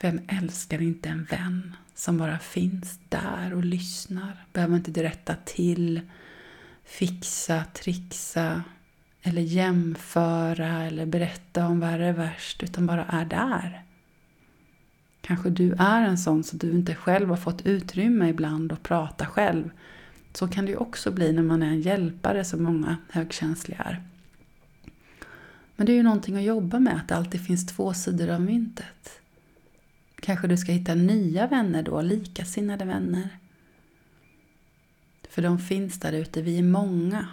Vem 0.00 0.20
älskar 0.28 0.82
inte 0.82 1.08
en 1.08 1.24
vän 1.24 1.76
som 1.94 2.18
bara 2.18 2.38
finns 2.38 2.98
där 3.08 3.54
och 3.54 3.64
lyssnar? 3.64 4.46
Behöver 4.52 4.76
inte 4.76 5.02
rätta 5.02 5.34
till, 5.44 6.00
fixa, 6.84 7.64
trixa 7.64 8.62
eller 9.22 9.42
jämföra 9.42 10.82
eller 10.82 11.06
berätta 11.06 11.66
om 11.66 11.80
vad 11.80 11.90
är 11.90 12.12
värst, 12.12 12.62
utan 12.62 12.86
bara 12.86 13.04
är 13.04 13.24
där. 13.24 13.83
Kanske 15.26 15.50
du 15.50 15.72
är 15.78 16.02
en 16.02 16.18
sån 16.18 16.44
så 16.44 16.56
du 16.56 16.70
inte 16.70 16.94
själv 16.94 17.28
har 17.28 17.36
fått 17.36 17.66
utrymme 17.66 18.28
ibland 18.28 18.72
att 18.72 18.82
prata 18.82 19.26
själv. 19.26 19.70
Så 20.32 20.48
kan 20.48 20.64
det 20.64 20.70
ju 20.70 20.76
också 20.76 21.10
bli 21.10 21.32
när 21.32 21.42
man 21.42 21.62
är 21.62 21.66
en 21.66 21.80
hjälpare 21.80 22.44
som 22.44 22.62
många 22.62 22.96
högkänsliga 23.10 23.78
är. 23.78 24.02
Men 25.76 25.86
det 25.86 25.92
är 25.92 25.96
ju 25.96 26.02
någonting 26.02 26.36
att 26.36 26.42
jobba 26.42 26.78
med, 26.78 26.96
att 26.96 27.08
det 27.08 27.16
alltid 27.16 27.46
finns 27.46 27.66
två 27.66 27.94
sidor 27.94 28.28
av 28.28 28.40
myntet. 28.40 29.20
Kanske 30.20 30.48
du 30.48 30.56
ska 30.56 30.72
hitta 30.72 30.94
nya 30.94 31.46
vänner 31.46 31.82
då, 31.82 32.02
likasinnade 32.02 32.84
vänner. 32.84 33.28
För 35.30 35.42
de 35.42 35.58
finns 35.58 36.00
där 36.00 36.12
ute, 36.12 36.42
vi 36.42 36.58
är 36.58 36.62
många. 36.62 37.28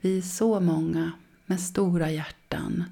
Vi 0.00 0.18
är 0.18 0.22
så 0.22 0.60
många 0.60 1.12
med 1.46 1.60
stora 1.60 2.10
hjärtan 2.10 2.84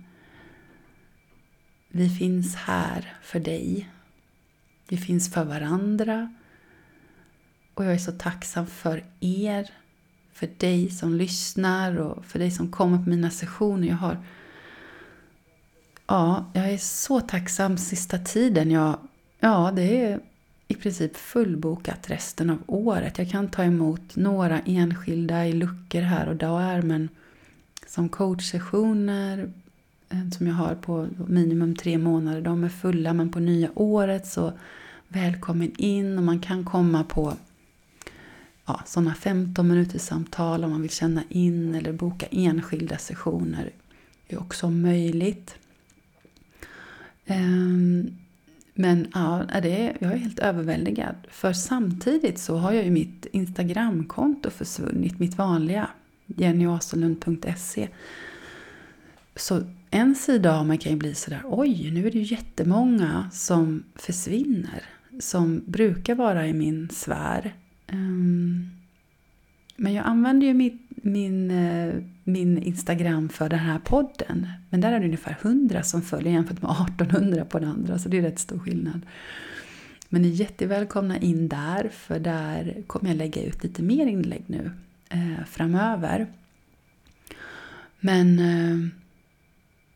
vi 1.93 2.09
finns 2.09 2.55
här 2.55 3.15
för 3.23 3.41
dig. 3.41 3.89
Vi 4.89 4.97
finns 4.97 5.33
för 5.33 5.45
varandra. 5.45 6.35
Och 7.75 7.85
jag 7.85 7.95
är 7.95 7.99
så 7.99 8.13
tacksam 8.13 8.67
för 8.67 9.05
er, 9.21 9.71
för 10.33 10.49
dig 10.59 10.91
som 10.91 11.15
lyssnar 11.15 11.97
och 11.97 12.25
för 12.25 12.39
dig 12.39 12.51
som 12.51 12.71
kommer 12.71 12.99
på 12.99 13.11
mina 13.11 13.31
sessioner. 13.31 13.89
Jag 13.89 13.97
har 13.97 14.25
Ja, 16.07 16.51
jag 16.53 16.71
är 16.71 16.79
så 16.79 17.21
tacksam 17.21 17.79
sista 17.79 18.19
tiden. 18.19 18.71
Jag, 18.71 18.99
ja, 19.41 19.73
det 19.77 20.05
är 20.05 20.21
i 20.69 20.75
princip 20.75 21.17
fullbokat 21.17 22.11
resten 22.11 22.51
av 22.51 22.59
året. 22.67 23.19
Jag 23.19 23.31
kan 23.31 23.49
ta 23.49 23.65
emot 23.65 24.17
några 24.17 24.61
enskilda 24.61 25.47
i 25.47 25.53
luckor 25.53 26.01
här 26.01 26.29
och 26.29 26.37
där, 26.37 26.83
men 26.83 27.09
som 27.87 28.09
coachsessioner, 28.09 29.53
Eh, 30.12 30.31
som 30.31 30.47
jag 30.47 30.54
har 30.54 30.75
på 30.75 31.09
minimum 31.28 31.76
tre 31.76 31.99
månader. 31.99 32.40
De 32.40 32.64
är 32.64 32.69
fulla 32.69 33.12
men 33.12 33.31
på 33.31 33.40
nya 33.40 33.71
året 33.75 34.26
så 34.26 34.52
välkommen 35.09 35.73
in 35.76 36.19
och 36.19 36.25
man 36.25 36.40
kan 36.40 36.64
komma 36.64 37.04
på 37.04 37.37
ja, 38.66 38.83
sådana 38.87 39.14
15 39.14 39.69
minuters 39.69 40.02
samtal 40.02 40.64
om 40.64 40.71
man 40.71 40.83
vill 40.83 40.90
känna 40.90 41.23
in 41.28 41.75
eller 41.75 41.92
boka 41.92 42.26
enskilda 42.31 42.99
sessioner. 42.99 43.71
Det 44.26 44.35
är 44.35 44.40
också 44.40 44.71
möjligt. 44.71 45.54
Ehm, 47.26 48.16
men 48.75 49.07
ja, 49.14 49.47
det 49.62 49.87
är, 49.87 49.97
jag 50.00 50.12
är 50.12 50.16
helt 50.16 50.38
överväldigad. 50.38 51.14
För 51.31 51.52
samtidigt 51.52 52.38
så 52.38 52.57
har 52.57 52.73
jag 52.73 52.85
ju 52.85 52.90
mitt 52.90 53.26
Instagramkonto 53.33 54.50
försvunnit, 54.50 55.19
mitt 55.19 55.38
vanliga, 55.38 55.88
jennyasolund.se. 56.26 57.88
Så 59.37 59.62
en 59.95 60.15
sida 60.15 60.59
av 60.59 60.67
mig 60.67 60.78
kan 60.78 60.93
ju 60.93 60.99
bli 60.99 61.15
sådär, 61.15 61.43
oj, 61.45 61.91
nu 61.91 62.07
är 62.07 62.11
det 62.11 62.19
ju 62.19 62.35
jättemånga 62.35 63.31
som 63.33 63.85
försvinner. 63.95 64.83
Som 65.21 65.63
brukar 65.67 66.15
vara 66.15 66.47
i 66.47 66.52
min 66.52 66.89
sfär. 66.89 67.55
Ehm, 67.87 68.71
men 69.76 69.93
jag 69.93 70.07
använder 70.07 70.47
ju 70.47 70.55
min, 70.55 70.78
min, 70.89 71.52
min 72.25 72.59
Instagram 72.59 73.28
för 73.28 73.49
den 73.49 73.59
här 73.59 73.78
podden. 73.78 74.49
Men 74.71 74.81
där 74.81 74.93
är 74.93 75.00
det 75.00 75.07
ungefär 75.07 75.37
100 75.43 75.83
som 75.83 76.02
följer 76.02 76.33
jämfört 76.33 76.63
med 76.63 76.71
1800 76.71 77.45
på 77.45 77.59
den 77.59 77.69
andra, 77.69 77.99
så 77.99 78.09
det 78.09 78.19
är 78.19 78.23
rätt 78.23 78.39
stor 78.39 78.59
skillnad. 78.59 79.00
Men 80.09 80.23
ni 80.23 80.28
är 80.28 80.33
jättevälkomna 80.33 81.19
in 81.19 81.49
där, 81.49 81.89
för 81.93 82.19
där 82.19 82.83
kommer 82.87 83.09
jag 83.09 83.17
lägga 83.17 83.43
ut 83.43 83.63
lite 83.63 83.83
mer 83.83 84.07
inlägg 84.07 84.45
nu 84.47 84.71
eh, 85.09 85.45
framöver. 85.47 86.26
Men 88.00 88.39
eh, 88.39 89.01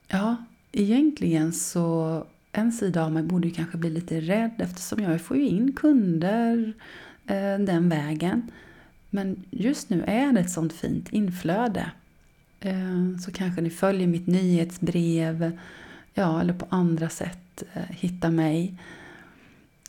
Ja, 0.09 0.37
egentligen 0.73 1.53
så 1.53 2.25
en 2.53 2.73
sida 2.73 3.05
av 3.05 3.13
mig 3.13 3.23
borde 3.23 3.49
ju 3.49 3.55
kanske 3.55 3.79
bli 3.79 3.91
lite 3.91 4.21
rädd 4.21 4.55
eftersom 4.59 5.03
jag 5.03 5.21
får 5.21 5.37
ju 5.37 5.47
in 5.47 5.73
kunder 5.73 6.73
eh, 7.27 7.59
den 7.59 7.89
vägen. 7.89 8.51
Men 9.11 9.45
just 9.51 9.91
nu 9.91 10.05
är 10.07 10.33
det 10.33 10.41
ett 10.41 10.51
sånt 10.51 10.73
fint 10.73 11.13
inflöde. 11.13 11.91
Eh, 12.61 13.19
så 13.25 13.33
kanske 13.33 13.61
ni 13.61 13.71
följer 13.71 14.07
mitt 14.07 14.27
nyhetsbrev 14.27 15.59
ja, 16.15 16.41
eller 16.41 16.55
på 16.55 16.67
andra 16.69 17.09
sätt 17.09 17.63
eh, 17.73 17.83
hittar 17.91 18.31
mig. 18.31 18.75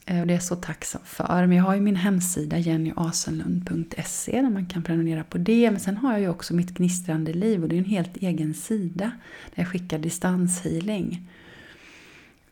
Eh, 0.09 0.21
och 0.21 0.27
det 0.27 0.33
är 0.33 0.35
jag 0.35 0.43
så 0.43 0.55
tacksam 0.55 1.01
för. 1.05 1.47
Men 1.47 1.57
jag 1.57 1.63
har 1.63 1.75
ju 1.75 1.81
min 1.81 1.95
hemsida 1.95 2.57
jennyasenlund.se 2.57 4.41
där 4.41 4.49
man 4.49 4.65
kan 4.65 4.83
prenumerera 4.83 5.23
på 5.23 5.37
det. 5.37 5.71
Men 5.71 5.79
sen 5.79 5.97
har 5.97 6.11
jag 6.11 6.21
ju 6.21 6.29
också 6.29 6.53
mitt 6.53 6.69
gnistrande 6.69 7.33
liv 7.33 7.63
och 7.63 7.69
det 7.69 7.75
är 7.75 7.79
en 7.79 7.85
helt 7.85 8.17
egen 8.17 8.53
sida 8.53 9.11
där 9.55 9.63
jag 9.63 9.67
skickar 9.67 9.99
distanshealing. 9.99 11.29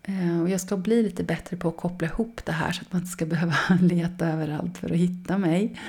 Eh, 0.04 0.41
och 0.41 0.50
jag 0.50 0.62
ska 0.62 0.78
bli 0.78 1.04
lite 1.04 1.24
bättre 1.24 1.58
på 1.58 1.68
att 1.68 1.78
koppla 1.78 2.08
ihop 2.08 2.41
det 2.46 2.52
här 2.52 2.72
så 2.72 2.82
att 2.82 2.94
man 2.94 3.02
inte 3.02 3.12
ska 3.12 3.26
behöva 3.26 3.56
leta 3.82 4.28
överallt 4.28 4.78
för 4.78 4.91
att 4.91 4.98
hitta 4.98 5.38
mig. 5.38 5.80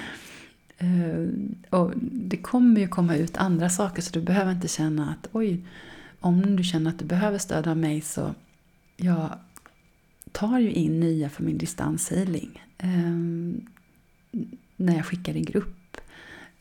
Eh, 0.79 1.29
och 1.71 1.93
det 1.97 2.37
kommer 2.37 2.81
ju 2.81 2.89
komma 2.89 3.17
ut 3.17 3.37
andra 3.37 3.71
saker 3.71 4.03
så 4.03 4.13
du 4.13 4.21
behöver 4.21 4.53
inte 4.53 4.69
känna 4.69 5.11
att 5.11 5.29
oj, 5.33 5.65
om 6.21 6.57
du 6.57 6.65
känner 6.65 6.91
att 6.91 6.99
du 6.99 7.05
behöver 7.05 7.39
stöd 7.39 7.67
av 7.67 7.77
mig 7.77 8.01
så 8.01 8.35
jag 8.97 9.39
tar 10.33 10.59
ju 10.59 10.73
in 10.73 11.01
nya 11.01 11.31
för 11.31 11.43
min 11.43 11.59
distanshealing. 11.59 12.63
Eh, 12.79 13.17
när 14.77 14.97
jag 14.97 15.07
skickar 15.07 15.37
i 15.37 15.41
grupp. 15.41 15.97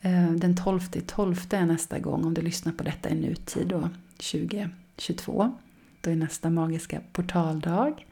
Eh, 0.00 0.30
den 0.30 0.56
12 0.56 0.80
12 1.06 1.36
är 1.50 1.66
nästa 1.66 1.98
gång, 1.98 2.24
om 2.24 2.34
du 2.34 2.42
lyssnar 2.42 2.72
på 2.72 2.84
detta 2.84 3.10
i 3.10 3.14
nutid 3.14 3.66
då, 3.66 3.88
2022. 4.16 5.52
Då 6.00 6.10
är 6.10 6.16
nästa 6.16 6.50
magiska 6.50 7.00
portaldag. 7.12 8.05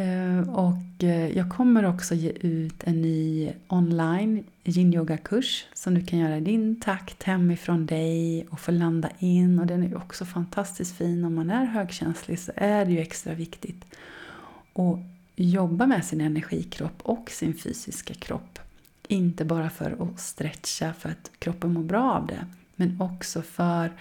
Eh, 0.00 0.48
och 0.54 1.04
eh, 1.04 1.36
jag 1.36 1.50
kommer 1.50 1.84
också 1.84 2.14
ge 2.14 2.30
ut 2.30 2.82
en 2.84 3.02
ny 3.02 3.52
online 3.68 4.44
yin-yoga-kurs 4.64 5.66
som 5.74 5.94
du 5.94 6.06
kan 6.06 6.18
göra 6.18 6.36
i 6.36 6.40
din 6.40 6.80
takt 6.80 7.22
hemifrån 7.22 7.86
dig 7.86 8.46
och 8.50 8.60
få 8.60 8.70
landa 8.70 9.10
in. 9.18 9.58
Och 9.58 9.66
den 9.66 9.82
är 9.82 9.96
också 9.96 10.24
fantastiskt 10.24 10.96
fin. 10.96 11.24
Om 11.24 11.34
man 11.34 11.50
är 11.50 11.64
högkänslig 11.64 12.38
så 12.38 12.52
är 12.56 12.84
det 12.84 12.92
ju 12.92 12.98
extra 12.98 13.34
viktigt 13.34 13.84
att 14.74 14.98
jobba 15.36 15.86
med 15.86 16.04
sin 16.04 16.20
energikropp 16.20 17.02
och 17.02 17.30
sin 17.30 17.54
fysiska 17.54 18.14
kropp. 18.14 18.58
Inte 19.08 19.44
bara 19.44 19.70
för 19.70 19.96
att 20.00 20.20
stretcha 20.20 20.92
för 20.92 21.08
att 21.08 21.30
kroppen 21.38 21.72
mår 21.72 21.82
bra 21.82 22.12
av 22.12 22.26
det, 22.26 22.46
men 22.76 23.00
också 23.00 23.42
för 23.42 23.92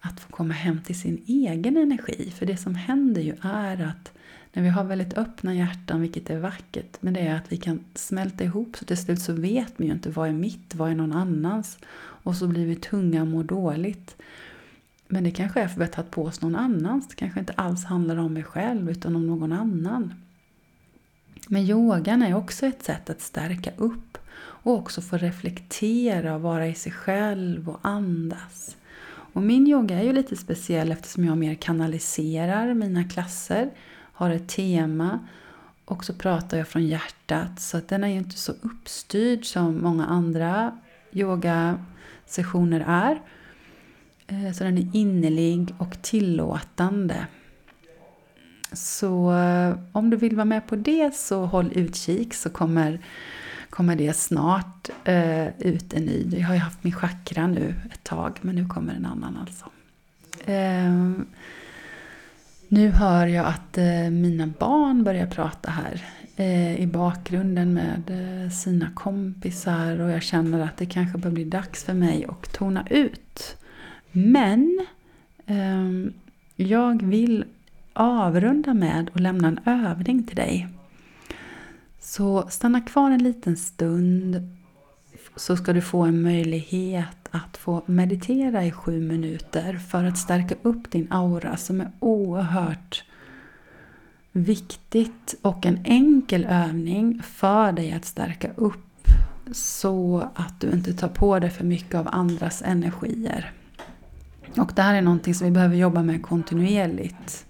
att 0.00 0.20
få 0.20 0.32
komma 0.32 0.54
hem 0.54 0.80
till 0.82 1.00
sin 1.00 1.24
egen 1.26 1.76
energi. 1.76 2.32
För 2.36 2.46
det 2.46 2.56
som 2.56 2.74
händer 2.74 3.20
ju 3.20 3.34
är 3.42 3.82
att 3.82 4.12
när 4.52 4.62
vi 4.62 4.68
har 4.68 4.84
väldigt 4.84 5.18
öppna 5.18 5.54
hjärtan, 5.54 6.00
vilket 6.00 6.30
är 6.30 6.38
vackert, 6.38 6.96
men 7.00 7.14
det 7.14 7.20
är 7.20 7.34
att 7.34 7.52
vi 7.52 7.56
kan 7.56 7.84
smälta 7.94 8.44
ihop 8.44 8.76
så 8.76 8.84
till 8.84 8.96
slut 8.96 9.20
så 9.20 9.32
vet 9.32 9.78
man 9.78 9.88
ju 9.88 9.94
inte 9.94 10.10
vad 10.10 10.28
är 10.28 10.32
mitt, 10.32 10.74
vad 10.74 10.90
är 10.90 10.94
någon 10.94 11.12
annans. 11.12 11.78
Och 12.22 12.36
så 12.36 12.46
blir 12.46 12.66
vi 12.66 12.76
tunga 12.76 13.20
och 13.20 13.28
mår 13.28 13.44
dåligt. 13.44 14.16
Men 15.08 15.24
det 15.24 15.30
kanske 15.30 15.60
är 15.60 15.68
för 15.68 15.72
att 15.74 15.78
vi 15.78 15.84
har 15.84 15.92
tagit 15.92 16.10
på 16.10 16.24
oss 16.24 16.40
någon 16.40 16.56
annans. 16.56 17.08
Det 17.08 17.14
kanske 17.14 17.40
inte 17.40 17.52
alls 17.52 17.84
handlar 17.84 18.16
om 18.16 18.34
mig 18.34 18.44
själv 18.44 18.90
utan 18.90 19.16
om 19.16 19.26
någon 19.26 19.52
annan. 19.52 20.14
Men 21.48 21.62
yogan 21.62 22.22
är 22.22 22.34
också 22.34 22.66
ett 22.66 22.82
sätt 22.82 23.10
att 23.10 23.20
stärka 23.20 23.70
upp 23.76 24.18
och 24.38 24.74
också 24.74 25.00
få 25.00 25.16
reflektera 25.16 26.34
och 26.34 26.42
vara 26.42 26.66
i 26.66 26.74
sig 26.74 26.92
själv 26.92 27.68
och 27.68 27.78
andas. 27.82 28.76
Och 29.32 29.42
min 29.42 29.66
yoga 29.66 29.98
är 29.98 30.02
ju 30.02 30.12
lite 30.12 30.36
speciell 30.36 30.92
eftersom 30.92 31.24
jag 31.24 31.38
mer 31.38 31.54
kanaliserar 31.54 32.74
mina 32.74 33.04
klasser 33.04 33.70
har 34.20 34.30
ett 34.30 34.48
tema 34.48 35.18
och 35.84 36.04
så 36.04 36.14
pratar 36.14 36.58
jag 36.58 36.68
från 36.68 36.86
hjärtat. 36.86 37.60
Så 37.60 37.76
att 37.76 37.88
den 37.88 38.04
är 38.04 38.08
ju 38.08 38.14
inte 38.14 38.38
så 38.38 38.52
uppstyrd 38.62 39.44
som 39.44 39.82
många 39.82 40.06
andra 40.06 40.78
yogasessioner 41.12 42.84
är. 42.86 43.20
Eh, 44.26 44.52
så 44.52 44.64
den 44.64 44.78
är 44.78 44.88
innerlig 44.92 45.74
och 45.78 46.02
tillåtande. 46.02 47.26
Så 48.72 49.32
eh, 49.32 49.78
om 49.92 50.10
du 50.10 50.16
vill 50.16 50.36
vara 50.36 50.44
med 50.44 50.66
på 50.66 50.76
det 50.76 51.14
så 51.14 51.46
håll 51.46 51.72
utkik 51.74 52.34
så 52.34 52.50
kommer, 52.50 53.00
kommer 53.70 53.96
det 53.96 54.16
snart 54.16 54.88
eh, 55.04 55.48
ut 55.58 55.92
en 55.92 56.04
ny. 56.04 56.26
Jag 56.38 56.46
har 56.46 56.54
ju 56.54 56.60
haft 56.60 56.84
min 56.84 56.94
chakra 56.94 57.46
nu 57.46 57.74
ett 57.92 58.04
tag, 58.04 58.38
men 58.40 58.54
nu 58.54 58.68
kommer 58.68 58.94
en 58.94 59.06
annan 59.06 59.38
alltså. 59.40 59.64
Eh, 60.50 61.24
nu 62.72 62.88
hör 62.88 63.26
jag 63.26 63.46
att 63.46 63.78
eh, 63.78 64.10
mina 64.10 64.46
barn 64.46 65.04
börjar 65.04 65.26
prata 65.26 65.70
här 65.70 66.04
eh, 66.36 66.80
i 66.80 66.86
bakgrunden 66.86 67.74
med 67.74 68.02
eh, 68.10 68.50
sina 68.50 68.90
kompisar 68.94 70.00
och 70.00 70.10
jag 70.10 70.22
känner 70.22 70.60
att 70.60 70.76
det 70.76 70.86
kanske 70.86 71.18
börjar 71.18 71.34
bli 71.34 71.44
dags 71.44 71.84
för 71.84 71.94
mig 71.94 72.26
att 72.28 72.52
tona 72.52 72.86
ut. 72.90 73.56
Men 74.12 74.86
ehm, 75.46 76.12
jag 76.56 77.02
vill 77.02 77.44
avrunda 77.92 78.74
med 78.74 79.10
att 79.14 79.20
lämna 79.20 79.48
en 79.48 79.60
övning 79.64 80.22
till 80.24 80.36
dig. 80.36 80.68
Så 82.00 82.48
stanna 82.48 82.80
kvar 82.80 83.10
en 83.10 83.22
liten 83.22 83.56
stund 83.56 84.56
så 85.36 85.56
ska 85.56 85.72
du 85.72 85.82
få 85.82 86.00
en 86.00 86.22
möjlighet 86.22 87.19
att 87.30 87.56
få 87.56 87.82
meditera 87.86 88.64
i 88.64 88.70
sju 88.70 89.00
minuter 89.00 89.76
för 89.76 90.04
att 90.04 90.18
stärka 90.18 90.54
upp 90.62 90.90
din 90.90 91.06
aura 91.10 91.56
som 91.56 91.80
är 91.80 91.90
oerhört 92.00 93.04
viktigt 94.32 95.34
och 95.42 95.66
en 95.66 95.80
enkel 95.84 96.44
övning 96.44 97.22
för 97.22 97.72
dig 97.72 97.92
att 97.92 98.04
stärka 98.04 98.50
upp 98.56 99.08
så 99.52 100.28
att 100.34 100.60
du 100.60 100.70
inte 100.70 100.92
tar 100.92 101.08
på 101.08 101.38
dig 101.38 101.50
för 101.50 101.64
mycket 101.64 101.94
av 101.94 102.08
andras 102.12 102.62
energier. 102.62 103.52
Och 104.56 104.72
det 104.74 104.82
här 104.82 104.94
är 104.94 105.02
någonting 105.02 105.34
som 105.34 105.44
vi 105.44 105.50
behöver 105.50 105.76
jobba 105.76 106.02
med 106.02 106.22
kontinuerligt. 106.22 107.46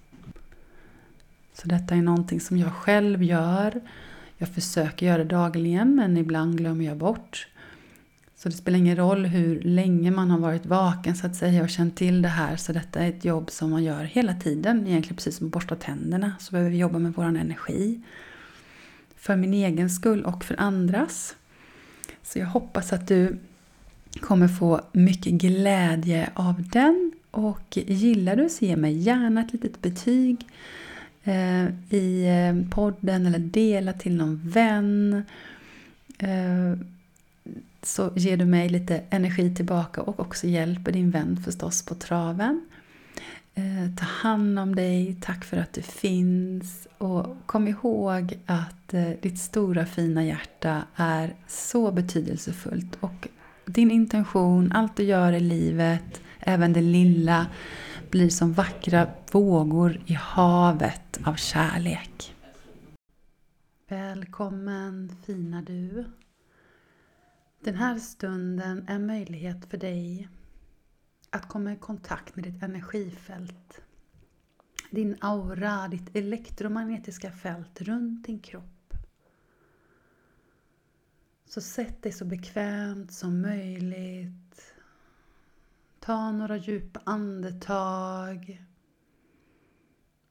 Så 1.55 1.69
detta 1.69 1.95
är 1.95 2.03
någonting 2.03 2.40
som 2.40 2.59
jag 2.59 2.73
själv 2.73 3.23
gör. 3.23 3.81
Jag 4.37 4.49
försöker 4.49 5.07
göra 5.07 5.19
det 5.19 5.25
dagligen 5.25 5.95
men 5.95 6.16
ibland 6.16 6.59
glömmer 6.59 6.85
jag 6.85 6.97
bort. 6.97 7.49
Så 8.42 8.48
det 8.48 8.55
spelar 8.55 8.79
ingen 8.79 8.96
roll 8.96 9.26
hur 9.26 9.61
länge 9.61 10.11
man 10.11 10.31
har 10.31 10.38
varit 10.38 10.66
vaken 10.66 11.16
så 11.16 11.26
att 11.26 11.37
säga 11.37 11.62
och 11.62 11.70
känt 11.70 11.96
till 11.96 12.22
det 12.22 12.29
här. 12.29 12.57
Så 12.57 12.72
detta 12.72 13.00
är 13.00 13.09
ett 13.09 13.24
jobb 13.24 13.50
som 13.50 13.70
man 13.70 13.85
gör 13.85 14.05
hela 14.05 14.35
tiden. 14.35 14.87
Egentligen 14.87 15.16
precis 15.16 15.37
som 15.37 15.46
att 15.46 15.53
borsta 15.53 15.76
tänderna 15.76 16.33
så 16.40 16.53
behöver 16.53 16.70
vi 16.70 16.76
jobba 16.76 16.98
med 16.98 17.12
vår 17.12 17.24
energi. 17.24 18.00
För 19.16 19.37
min 19.37 19.55
egen 19.55 19.90
skull 19.90 20.24
och 20.24 20.44
för 20.44 20.61
andras. 20.61 21.37
Så 22.22 22.38
jag 22.38 22.46
hoppas 22.46 22.92
att 22.92 23.09
du 23.09 23.38
kommer 24.20 24.48
få 24.48 24.81
mycket 24.92 25.33
glädje 25.33 26.31
av 26.35 26.68
den. 26.68 27.12
Och 27.31 27.76
gillar 27.76 28.37
du 28.37 28.48
så 28.48 28.64
ge 28.64 28.76
mig 28.76 28.98
gärna 28.98 29.40
ett 29.40 29.53
litet 29.53 29.83
betyg 29.83 30.46
eh, 31.24 31.66
i 31.90 32.26
eh, 32.26 32.70
podden 32.70 33.26
eller 33.26 33.38
dela 33.38 33.92
till 33.92 34.16
någon 34.16 34.40
vän. 34.44 35.22
Eh, 36.18 36.87
så 37.83 38.13
ger 38.17 38.37
du 38.37 38.45
mig 38.45 38.69
lite 38.69 39.03
energi 39.11 39.55
tillbaka 39.55 40.03
och 40.03 40.21
också 40.21 40.47
hjälper 40.47 40.93
din 40.93 41.11
vän 41.11 41.37
förstås 41.45 41.85
på 41.85 41.95
traven. 41.95 42.67
Eh, 43.55 43.95
ta 43.97 44.05
hand 44.05 44.59
om 44.59 44.75
dig, 44.75 45.17
tack 45.21 45.45
för 45.45 45.57
att 45.57 45.73
du 45.73 45.83
finns 45.83 46.89
och 46.99 47.27
kom 47.47 47.69
ihåg 47.69 48.39
att 48.47 48.95
eh, 48.95 49.11
ditt 49.23 49.39
stora 49.39 49.87
fina 49.87 50.25
hjärta 50.25 50.83
är 50.97 51.35
så 51.49 51.93
betydelsefullt 51.93 52.99
och 53.01 53.29
din 53.67 53.91
intention, 53.91 54.73
allt 54.73 54.97
du 54.97 55.03
gör 55.03 55.33
i 55.33 55.41
livet, 55.41 56.21
även 56.39 56.73
det 56.73 56.81
lilla, 56.81 57.47
blir 58.11 58.29
som 58.29 58.53
vackra 58.53 59.07
vågor 59.33 60.01
i 60.07 60.13
havet 60.13 61.21
av 61.25 61.35
kärlek. 61.35 62.35
Välkommen 63.89 65.17
fina 65.27 65.63
du. 65.63 66.05
Den 67.62 67.75
här 67.75 67.99
stunden 67.99 68.88
är 68.88 68.99
möjlighet 68.99 69.64
för 69.64 69.77
dig 69.77 70.29
att 71.31 71.49
komma 71.49 71.73
i 71.73 71.77
kontakt 71.77 72.37
med 72.37 72.44
ditt 72.44 72.62
energifält. 72.62 73.81
Din 74.90 75.16
aura, 75.20 75.88
ditt 75.88 76.16
elektromagnetiska 76.16 77.31
fält 77.31 77.81
runt 77.81 78.27
din 78.27 78.40
kropp. 78.40 78.94
Så 81.46 81.61
sätt 81.61 82.03
dig 82.03 82.12
så 82.12 82.25
bekvämt 82.25 83.12
som 83.12 83.40
möjligt. 83.42 84.75
Ta 85.99 86.33
några 86.33 86.57
djupa 86.57 87.01
andetag. 87.05 88.64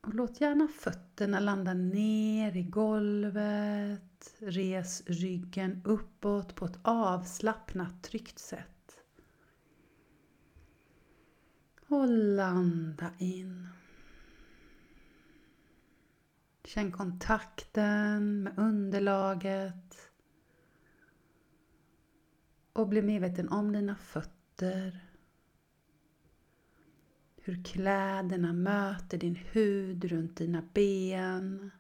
Och 0.02 0.14
låt 0.14 0.42
gärna 0.42 0.68
fötterna 0.68 1.40
landa 1.40 1.74
ner 1.74 2.58
i 2.58 2.64
golvet 2.64 4.09
res 4.40 5.04
ryggen 5.06 5.82
uppåt 5.86 6.56
på 6.56 6.66
ett 6.66 6.80
avslappnat, 6.82 8.04
tryggt 8.04 8.40
sätt. 8.40 9.00
Och 11.88 12.08
landa 12.08 13.12
in. 13.18 13.68
Känn 16.64 16.92
kontakten 16.92 18.44
med 18.44 18.60
underlaget. 18.60 20.12
Och 22.74 22.88
bli 22.88 23.02
medveten 23.02 23.50
om 23.50 23.72
dina 23.72 23.96
fötter. 23.96 25.06
Hur 27.36 27.64
kläderna 27.64 28.54
möter 28.54 29.18
din 29.18 29.36
hud 29.36 30.06
runt 30.06 30.38
dina 30.38 30.64
ben. 30.74 31.72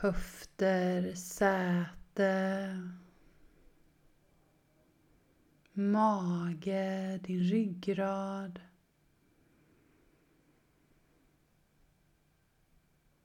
Höfter, 0.00 1.14
säte, 1.14 2.88
mage, 5.72 7.20
din 7.24 7.40
ryggrad. 7.40 8.60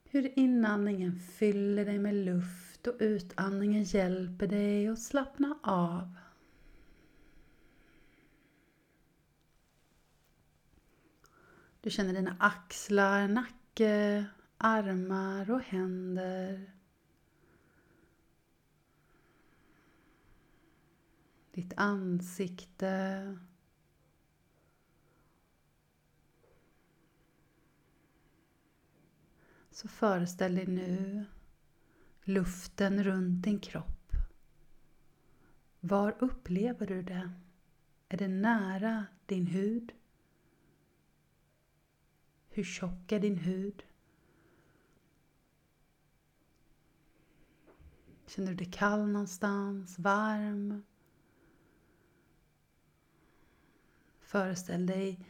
Hur 0.04 0.40
inandningen 0.40 1.20
fyller 1.20 1.86
dig 1.86 2.00
med 2.00 2.16
luft 2.16 2.88
och 2.88 2.96
utandningen 3.00 3.84
hjälper 3.84 4.48
dig 4.48 4.88
att 4.88 5.02
slappna 5.02 5.60
av. 5.64 6.16
Du 11.82 11.90
känner 11.90 12.14
dina 12.14 12.36
axlar, 12.40 13.28
nacke, 13.28 14.26
armar 14.63 15.52
och 15.52 15.62
händer. 15.62 16.73
Ditt 21.52 21.73
ansikte. 21.78 23.38
Så 29.71 29.88
föreställ 29.88 30.56
dig 30.56 30.67
nu 30.67 31.26
luften 32.23 33.04
runt 33.04 33.43
din 33.43 33.60
kropp. 33.60 34.12
Var 35.80 36.15
upplever 36.19 36.88
du 36.88 37.02
det? 37.02 37.32
Är 38.10 38.17
det 38.17 38.28
nära 38.28 39.06
din 39.26 39.47
hud? 39.47 39.91
Hur 42.49 42.63
tjock 42.63 43.12
är 43.12 43.19
din 43.19 43.38
hud? 43.38 43.84
Känner 48.36 48.48
du 48.48 48.56
dig 48.56 48.72
kall 48.72 49.08
någonstans? 49.08 50.00
Varm? 50.00 50.84
Föreställ 54.22 54.86
dig 54.86 55.26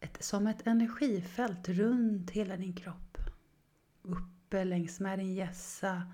ett, 0.00 0.24
som 0.24 0.46
ett 0.46 0.66
energifält 0.66 1.68
runt 1.68 2.30
hela 2.30 2.56
din 2.56 2.72
kropp. 2.72 3.18
Uppe 4.02 4.64
längs 4.64 5.00
med 5.00 5.18
din 5.18 5.34
hjässa, 5.34 6.12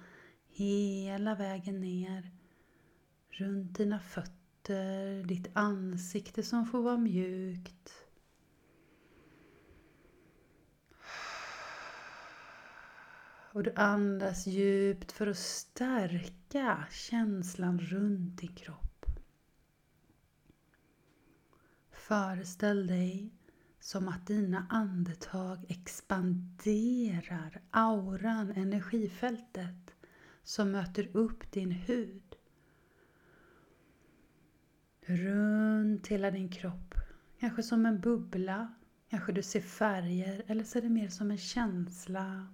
hela 0.49 1.35
vägen 1.35 1.81
ner. 1.81 2.31
Runt 3.29 3.77
dina 3.77 4.01
fötter, 4.01 5.25
ditt 5.25 5.49
ansikte 5.53 6.43
som 6.43 6.67
får 6.67 6.83
vara 6.83 6.97
mjukt. 6.97 8.04
Och 13.55 13.63
du 13.63 13.73
andas 13.77 14.47
djupt 14.47 15.13
för 15.13 15.27
att 15.27 15.39
stärka 15.39 16.85
känslan 16.91 17.79
runt 17.79 18.41
din 18.41 18.55
kropp. 18.55 19.07
Föreställ 21.91 22.87
dig 22.87 23.33
som 23.81 24.09
att 24.09 24.27
dina 24.27 24.67
andetag 24.71 25.65
expanderar 25.69 27.63
auran, 27.71 28.51
energifältet 28.51 29.95
som 30.43 30.71
möter 30.71 31.17
upp 31.17 31.53
din 31.53 31.71
hud. 31.71 32.35
Runt 35.01 36.07
hela 36.07 36.31
din 36.31 36.49
kropp, 36.49 36.95
kanske 37.39 37.63
som 37.63 37.87
en 37.87 38.01
bubbla, 38.01 38.75
kanske 39.09 39.33
du 39.33 39.43
ser 39.43 39.61
färger 39.61 40.45
eller 40.47 40.65
så 40.65 40.79
är 40.79 40.83
det 40.83 40.91
mer 40.91 41.09
som 41.09 41.31
en 41.31 41.39
känsla 41.39 42.54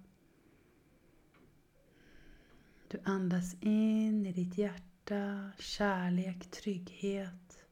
du 2.91 2.99
andas 3.03 3.55
in 3.61 4.25
i 4.25 4.31
ditt 4.31 4.57
hjärta, 4.57 5.51
kärlek, 5.59 6.51
trygghet. 6.51 7.65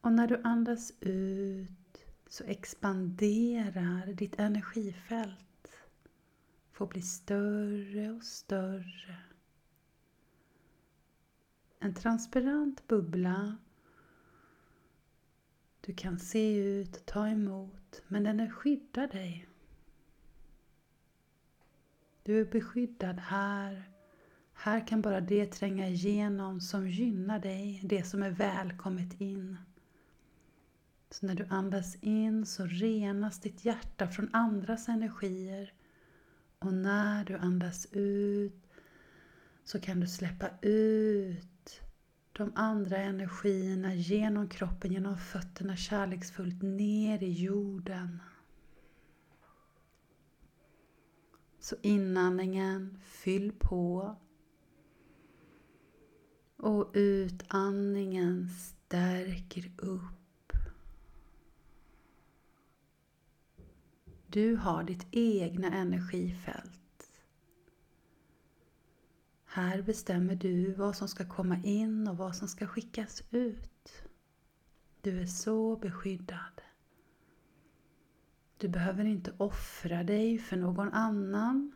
Och 0.00 0.12
när 0.12 0.28
du 0.28 0.40
andas 0.44 0.92
ut 1.00 2.06
så 2.28 2.44
expanderar 2.44 4.06
ditt 4.12 4.40
energifält. 4.40 5.70
Får 6.72 6.86
bli 6.86 7.02
större 7.02 8.10
och 8.10 8.24
större. 8.24 9.16
En 11.78 11.94
transparent 11.94 12.86
bubbla 12.88 13.56
du 15.80 15.94
kan 15.94 16.18
se 16.18 16.56
ut 16.56 17.06
ta 17.06 17.28
emot, 17.28 18.02
men 18.08 18.22
den 18.22 18.50
skyddar 18.50 19.06
dig. 19.06 19.48
Du 22.26 22.40
är 22.40 22.44
beskyddad 22.44 23.18
här. 23.18 23.88
Här 24.52 24.86
kan 24.86 25.00
bara 25.00 25.20
det 25.20 25.46
tränga 25.46 25.88
igenom 25.88 26.60
som 26.60 26.88
gynnar 26.88 27.38
dig, 27.38 27.80
det 27.84 28.02
som 28.02 28.22
är 28.22 28.30
välkommet 28.30 29.20
in. 29.20 29.56
Så 31.10 31.26
när 31.26 31.34
du 31.34 31.46
andas 31.50 31.96
in 32.00 32.46
så 32.46 32.66
renas 32.66 33.40
ditt 33.40 33.64
hjärta 33.64 34.08
från 34.08 34.30
andras 34.32 34.88
energier. 34.88 35.72
Och 36.58 36.74
när 36.74 37.24
du 37.24 37.36
andas 37.36 37.86
ut 37.92 38.68
så 39.64 39.80
kan 39.80 40.00
du 40.00 40.06
släppa 40.06 40.48
ut 40.62 41.80
de 42.32 42.52
andra 42.54 42.96
energierna 42.96 43.94
genom 43.94 44.48
kroppen, 44.48 44.92
genom 44.92 45.18
fötterna 45.18 45.76
kärleksfullt 45.76 46.62
ner 46.62 47.22
i 47.22 47.32
jorden. 47.32 48.20
Så 51.64 51.76
inandningen, 51.82 52.98
fyll 53.04 53.52
på. 53.52 54.16
Och 56.56 56.90
utandningen 56.94 58.48
stärker 58.48 59.72
upp. 59.76 60.52
Du 64.26 64.56
har 64.56 64.84
ditt 64.84 65.06
egna 65.10 65.72
energifält. 65.72 67.10
Här 69.44 69.82
bestämmer 69.82 70.34
du 70.34 70.72
vad 70.72 70.96
som 70.96 71.08
ska 71.08 71.28
komma 71.28 71.56
in 71.64 72.08
och 72.08 72.16
vad 72.16 72.36
som 72.36 72.48
ska 72.48 72.66
skickas 72.66 73.22
ut. 73.30 74.02
Du 75.00 75.20
är 75.20 75.26
så 75.26 75.76
beskyddad. 75.76 76.63
Du 78.64 78.68
behöver 78.68 79.04
inte 79.04 79.32
offra 79.36 80.02
dig 80.02 80.38
för 80.38 80.56
någon 80.56 80.92
annan. 80.92 81.72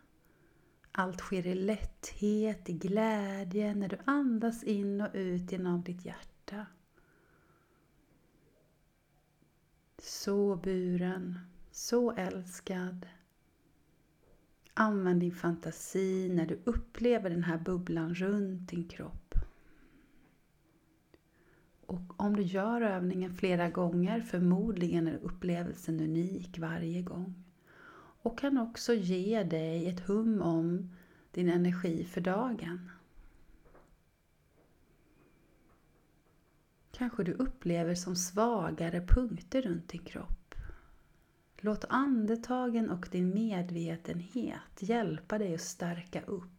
Allt 0.93 1.21
sker 1.21 1.47
i 1.47 1.55
lätthet, 1.55 2.69
i 2.69 2.73
glädje 2.73 3.75
när 3.75 3.89
du 3.89 3.99
andas 4.05 4.63
in 4.63 5.01
och 5.01 5.09
ut 5.13 5.53
genom 5.53 5.83
ditt 5.83 6.05
hjärta. 6.05 6.67
Så 9.99 10.57
buren, 10.57 11.39
så 11.71 12.13
älskad. 12.13 13.07
Använd 14.75 15.21
din 15.21 15.35
fantasi 15.35 16.29
när 16.29 16.47
du 16.47 16.61
upplever 16.65 17.31
den 17.31 17.45
här 17.45 17.59
bubblan 17.59 18.15
runt 18.15 18.69
din 18.69 18.89
kropp. 18.89 19.28
Och 21.89 22.21
om 22.21 22.37
du 22.37 22.43
gör 22.43 22.81
övningen 22.81 23.35
flera 23.35 23.71
gånger, 23.71 24.21
förmodligen 24.21 25.09
är 25.09 25.19
upplevelsen 25.23 26.01
unik 26.01 26.59
varje 26.59 27.03
gång. 27.03 27.45
Och 28.23 28.39
kan 28.39 28.59
också 28.59 28.95
ge 28.95 29.43
dig 29.43 29.89
ett 29.89 30.01
hum 30.01 30.43
om 30.43 30.91
din 31.31 31.49
energi 31.49 32.05
för 32.05 32.21
dagen. 32.21 32.91
Kanske 36.91 37.25
du 37.25 37.33
upplever 37.33 37.95
som 37.95 38.17
svagare 38.17 39.07
punkter 39.07 39.63
runt 39.63 39.89
din 39.89 40.05
kropp. 40.05 40.55
Låt 41.57 41.85
andetagen 41.89 42.91
och 42.91 43.09
din 43.11 43.35
medvetenhet 43.35 44.83
hjälpa 44.83 45.39
dig 45.39 45.55
att 45.55 45.61
stärka 45.61 46.23
upp. 46.23 46.58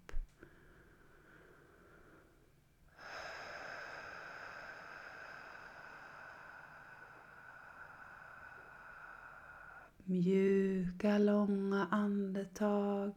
Mjuka, 10.10 11.18
långa 11.18 11.88
andetag 11.92 13.14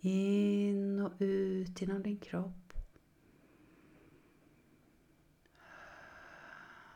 in 0.00 1.00
och 1.00 1.12
ut 1.18 1.80
genom 1.80 2.02
din 2.02 2.16
kropp. 2.16 2.72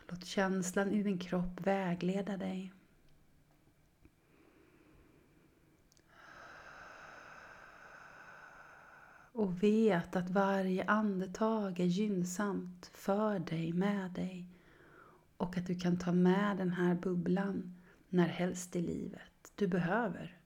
Låt 0.09 0.25
känslan 0.25 0.93
i 0.93 1.03
din 1.03 1.19
kropp 1.19 1.61
vägleda 1.67 2.37
dig. 2.37 2.73
Och 9.33 9.63
vet 9.63 10.17
att 10.17 10.31
varje 10.31 10.85
andetag 10.85 11.81
är 11.81 11.85
gynnsamt 11.85 12.87
för 12.87 13.39
dig, 13.39 13.73
med 13.73 14.11
dig. 14.11 14.47
Och 15.37 15.59
att 15.59 15.67
du 15.67 15.75
kan 15.81 15.99
ta 15.99 16.13
med 16.13 16.57
den 16.57 16.71
här 16.71 16.95
bubblan 16.95 17.74
när 18.15 18.27
helst 18.27 18.77
i 18.77 18.83
livet 18.83 19.53
du 19.55 19.67
behöver. 19.67 20.39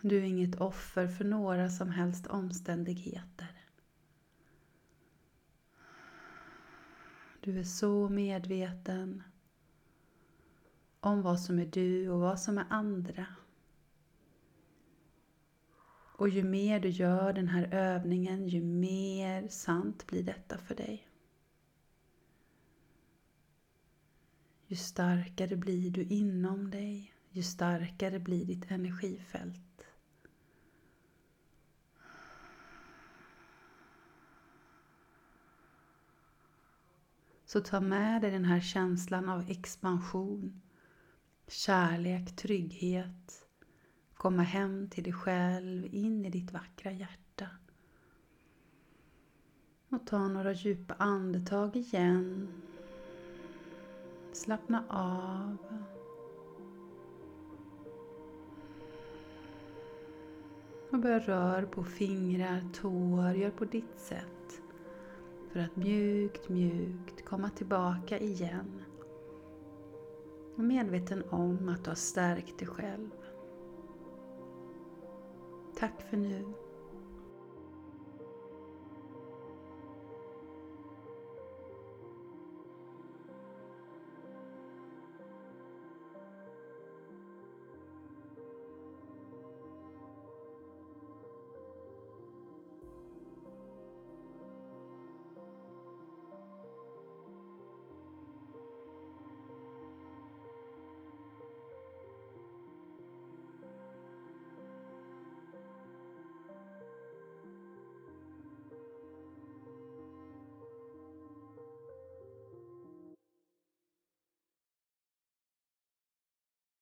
Du 0.00 0.18
är 0.18 0.22
inget 0.22 0.60
offer 0.60 1.06
för 1.08 1.24
några 1.24 1.70
som 1.70 1.90
helst 1.90 2.26
omständigheter. 2.26 3.62
Du 7.40 7.58
är 7.58 7.64
så 7.64 8.08
medveten 8.08 9.22
om 11.00 11.22
vad 11.22 11.40
som 11.40 11.58
är 11.58 11.66
du 11.66 12.10
och 12.10 12.20
vad 12.20 12.40
som 12.40 12.58
är 12.58 12.66
andra. 12.70 13.26
Och 16.16 16.28
ju 16.28 16.42
mer 16.42 16.80
du 16.80 16.88
gör 16.88 17.32
den 17.32 17.48
här 17.48 17.74
övningen, 17.74 18.48
ju 18.48 18.62
mer 18.62 19.48
sant 19.48 20.06
blir 20.06 20.22
detta 20.22 20.58
för 20.58 20.74
dig. 20.74 21.07
Ju 24.70 24.76
starkare 24.76 25.56
blir 25.56 25.90
du 25.90 26.02
inom 26.02 26.70
dig, 26.70 27.14
ju 27.30 27.42
starkare 27.42 28.18
blir 28.18 28.44
ditt 28.44 28.70
energifält. 28.70 29.86
Så 37.46 37.60
ta 37.60 37.80
med 37.80 38.22
dig 38.22 38.30
den 38.30 38.44
här 38.44 38.60
känslan 38.60 39.28
av 39.28 39.50
expansion, 39.50 40.62
kärlek, 41.46 42.36
trygghet, 42.36 43.46
komma 44.14 44.42
hem 44.42 44.90
till 44.90 45.04
dig 45.04 45.12
själv, 45.12 45.94
in 45.94 46.24
i 46.24 46.30
ditt 46.30 46.52
vackra 46.52 46.92
hjärta. 46.92 47.48
Och 49.88 50.06
ta 50.06 50.28
några 50.28 50.52
djupa 50.52 50.94
andetag 50.94 51.76
igen. 51.76 52.48
Slappna 54.38 54.84
av. 54.88 55.56
Och 60.90 60.98
börja 60.98 61.18
röra 61.18 61.66
på 61.66 61.84
fingrar, 61.84 62.64
tår, 62.72 63.30
gör 63.30 63.50
på 63.50 63.64
ditt 63.64 63.98
sätt. 63.98 64.62
För 65.52 65.60
att 65.60 65.76
mjukt, 65.76 66.48
mjukt 66.48 67.24
komma 67.24 67.50
tillbaka 67.50 68.18
igen. 68.18 68.82
Och 70.56 70.64
medveten 70.64 71.22
om 71.30 71.68
att 71.68 71.84
du 71.84 71.90
har 71.90 71.94
stärkt 71.94 72.58
dig 72.58 72.68
själv. 72.68 73.10
Tack 75.78 76.02
för 76.10 76.16
nu. 76.16 76.44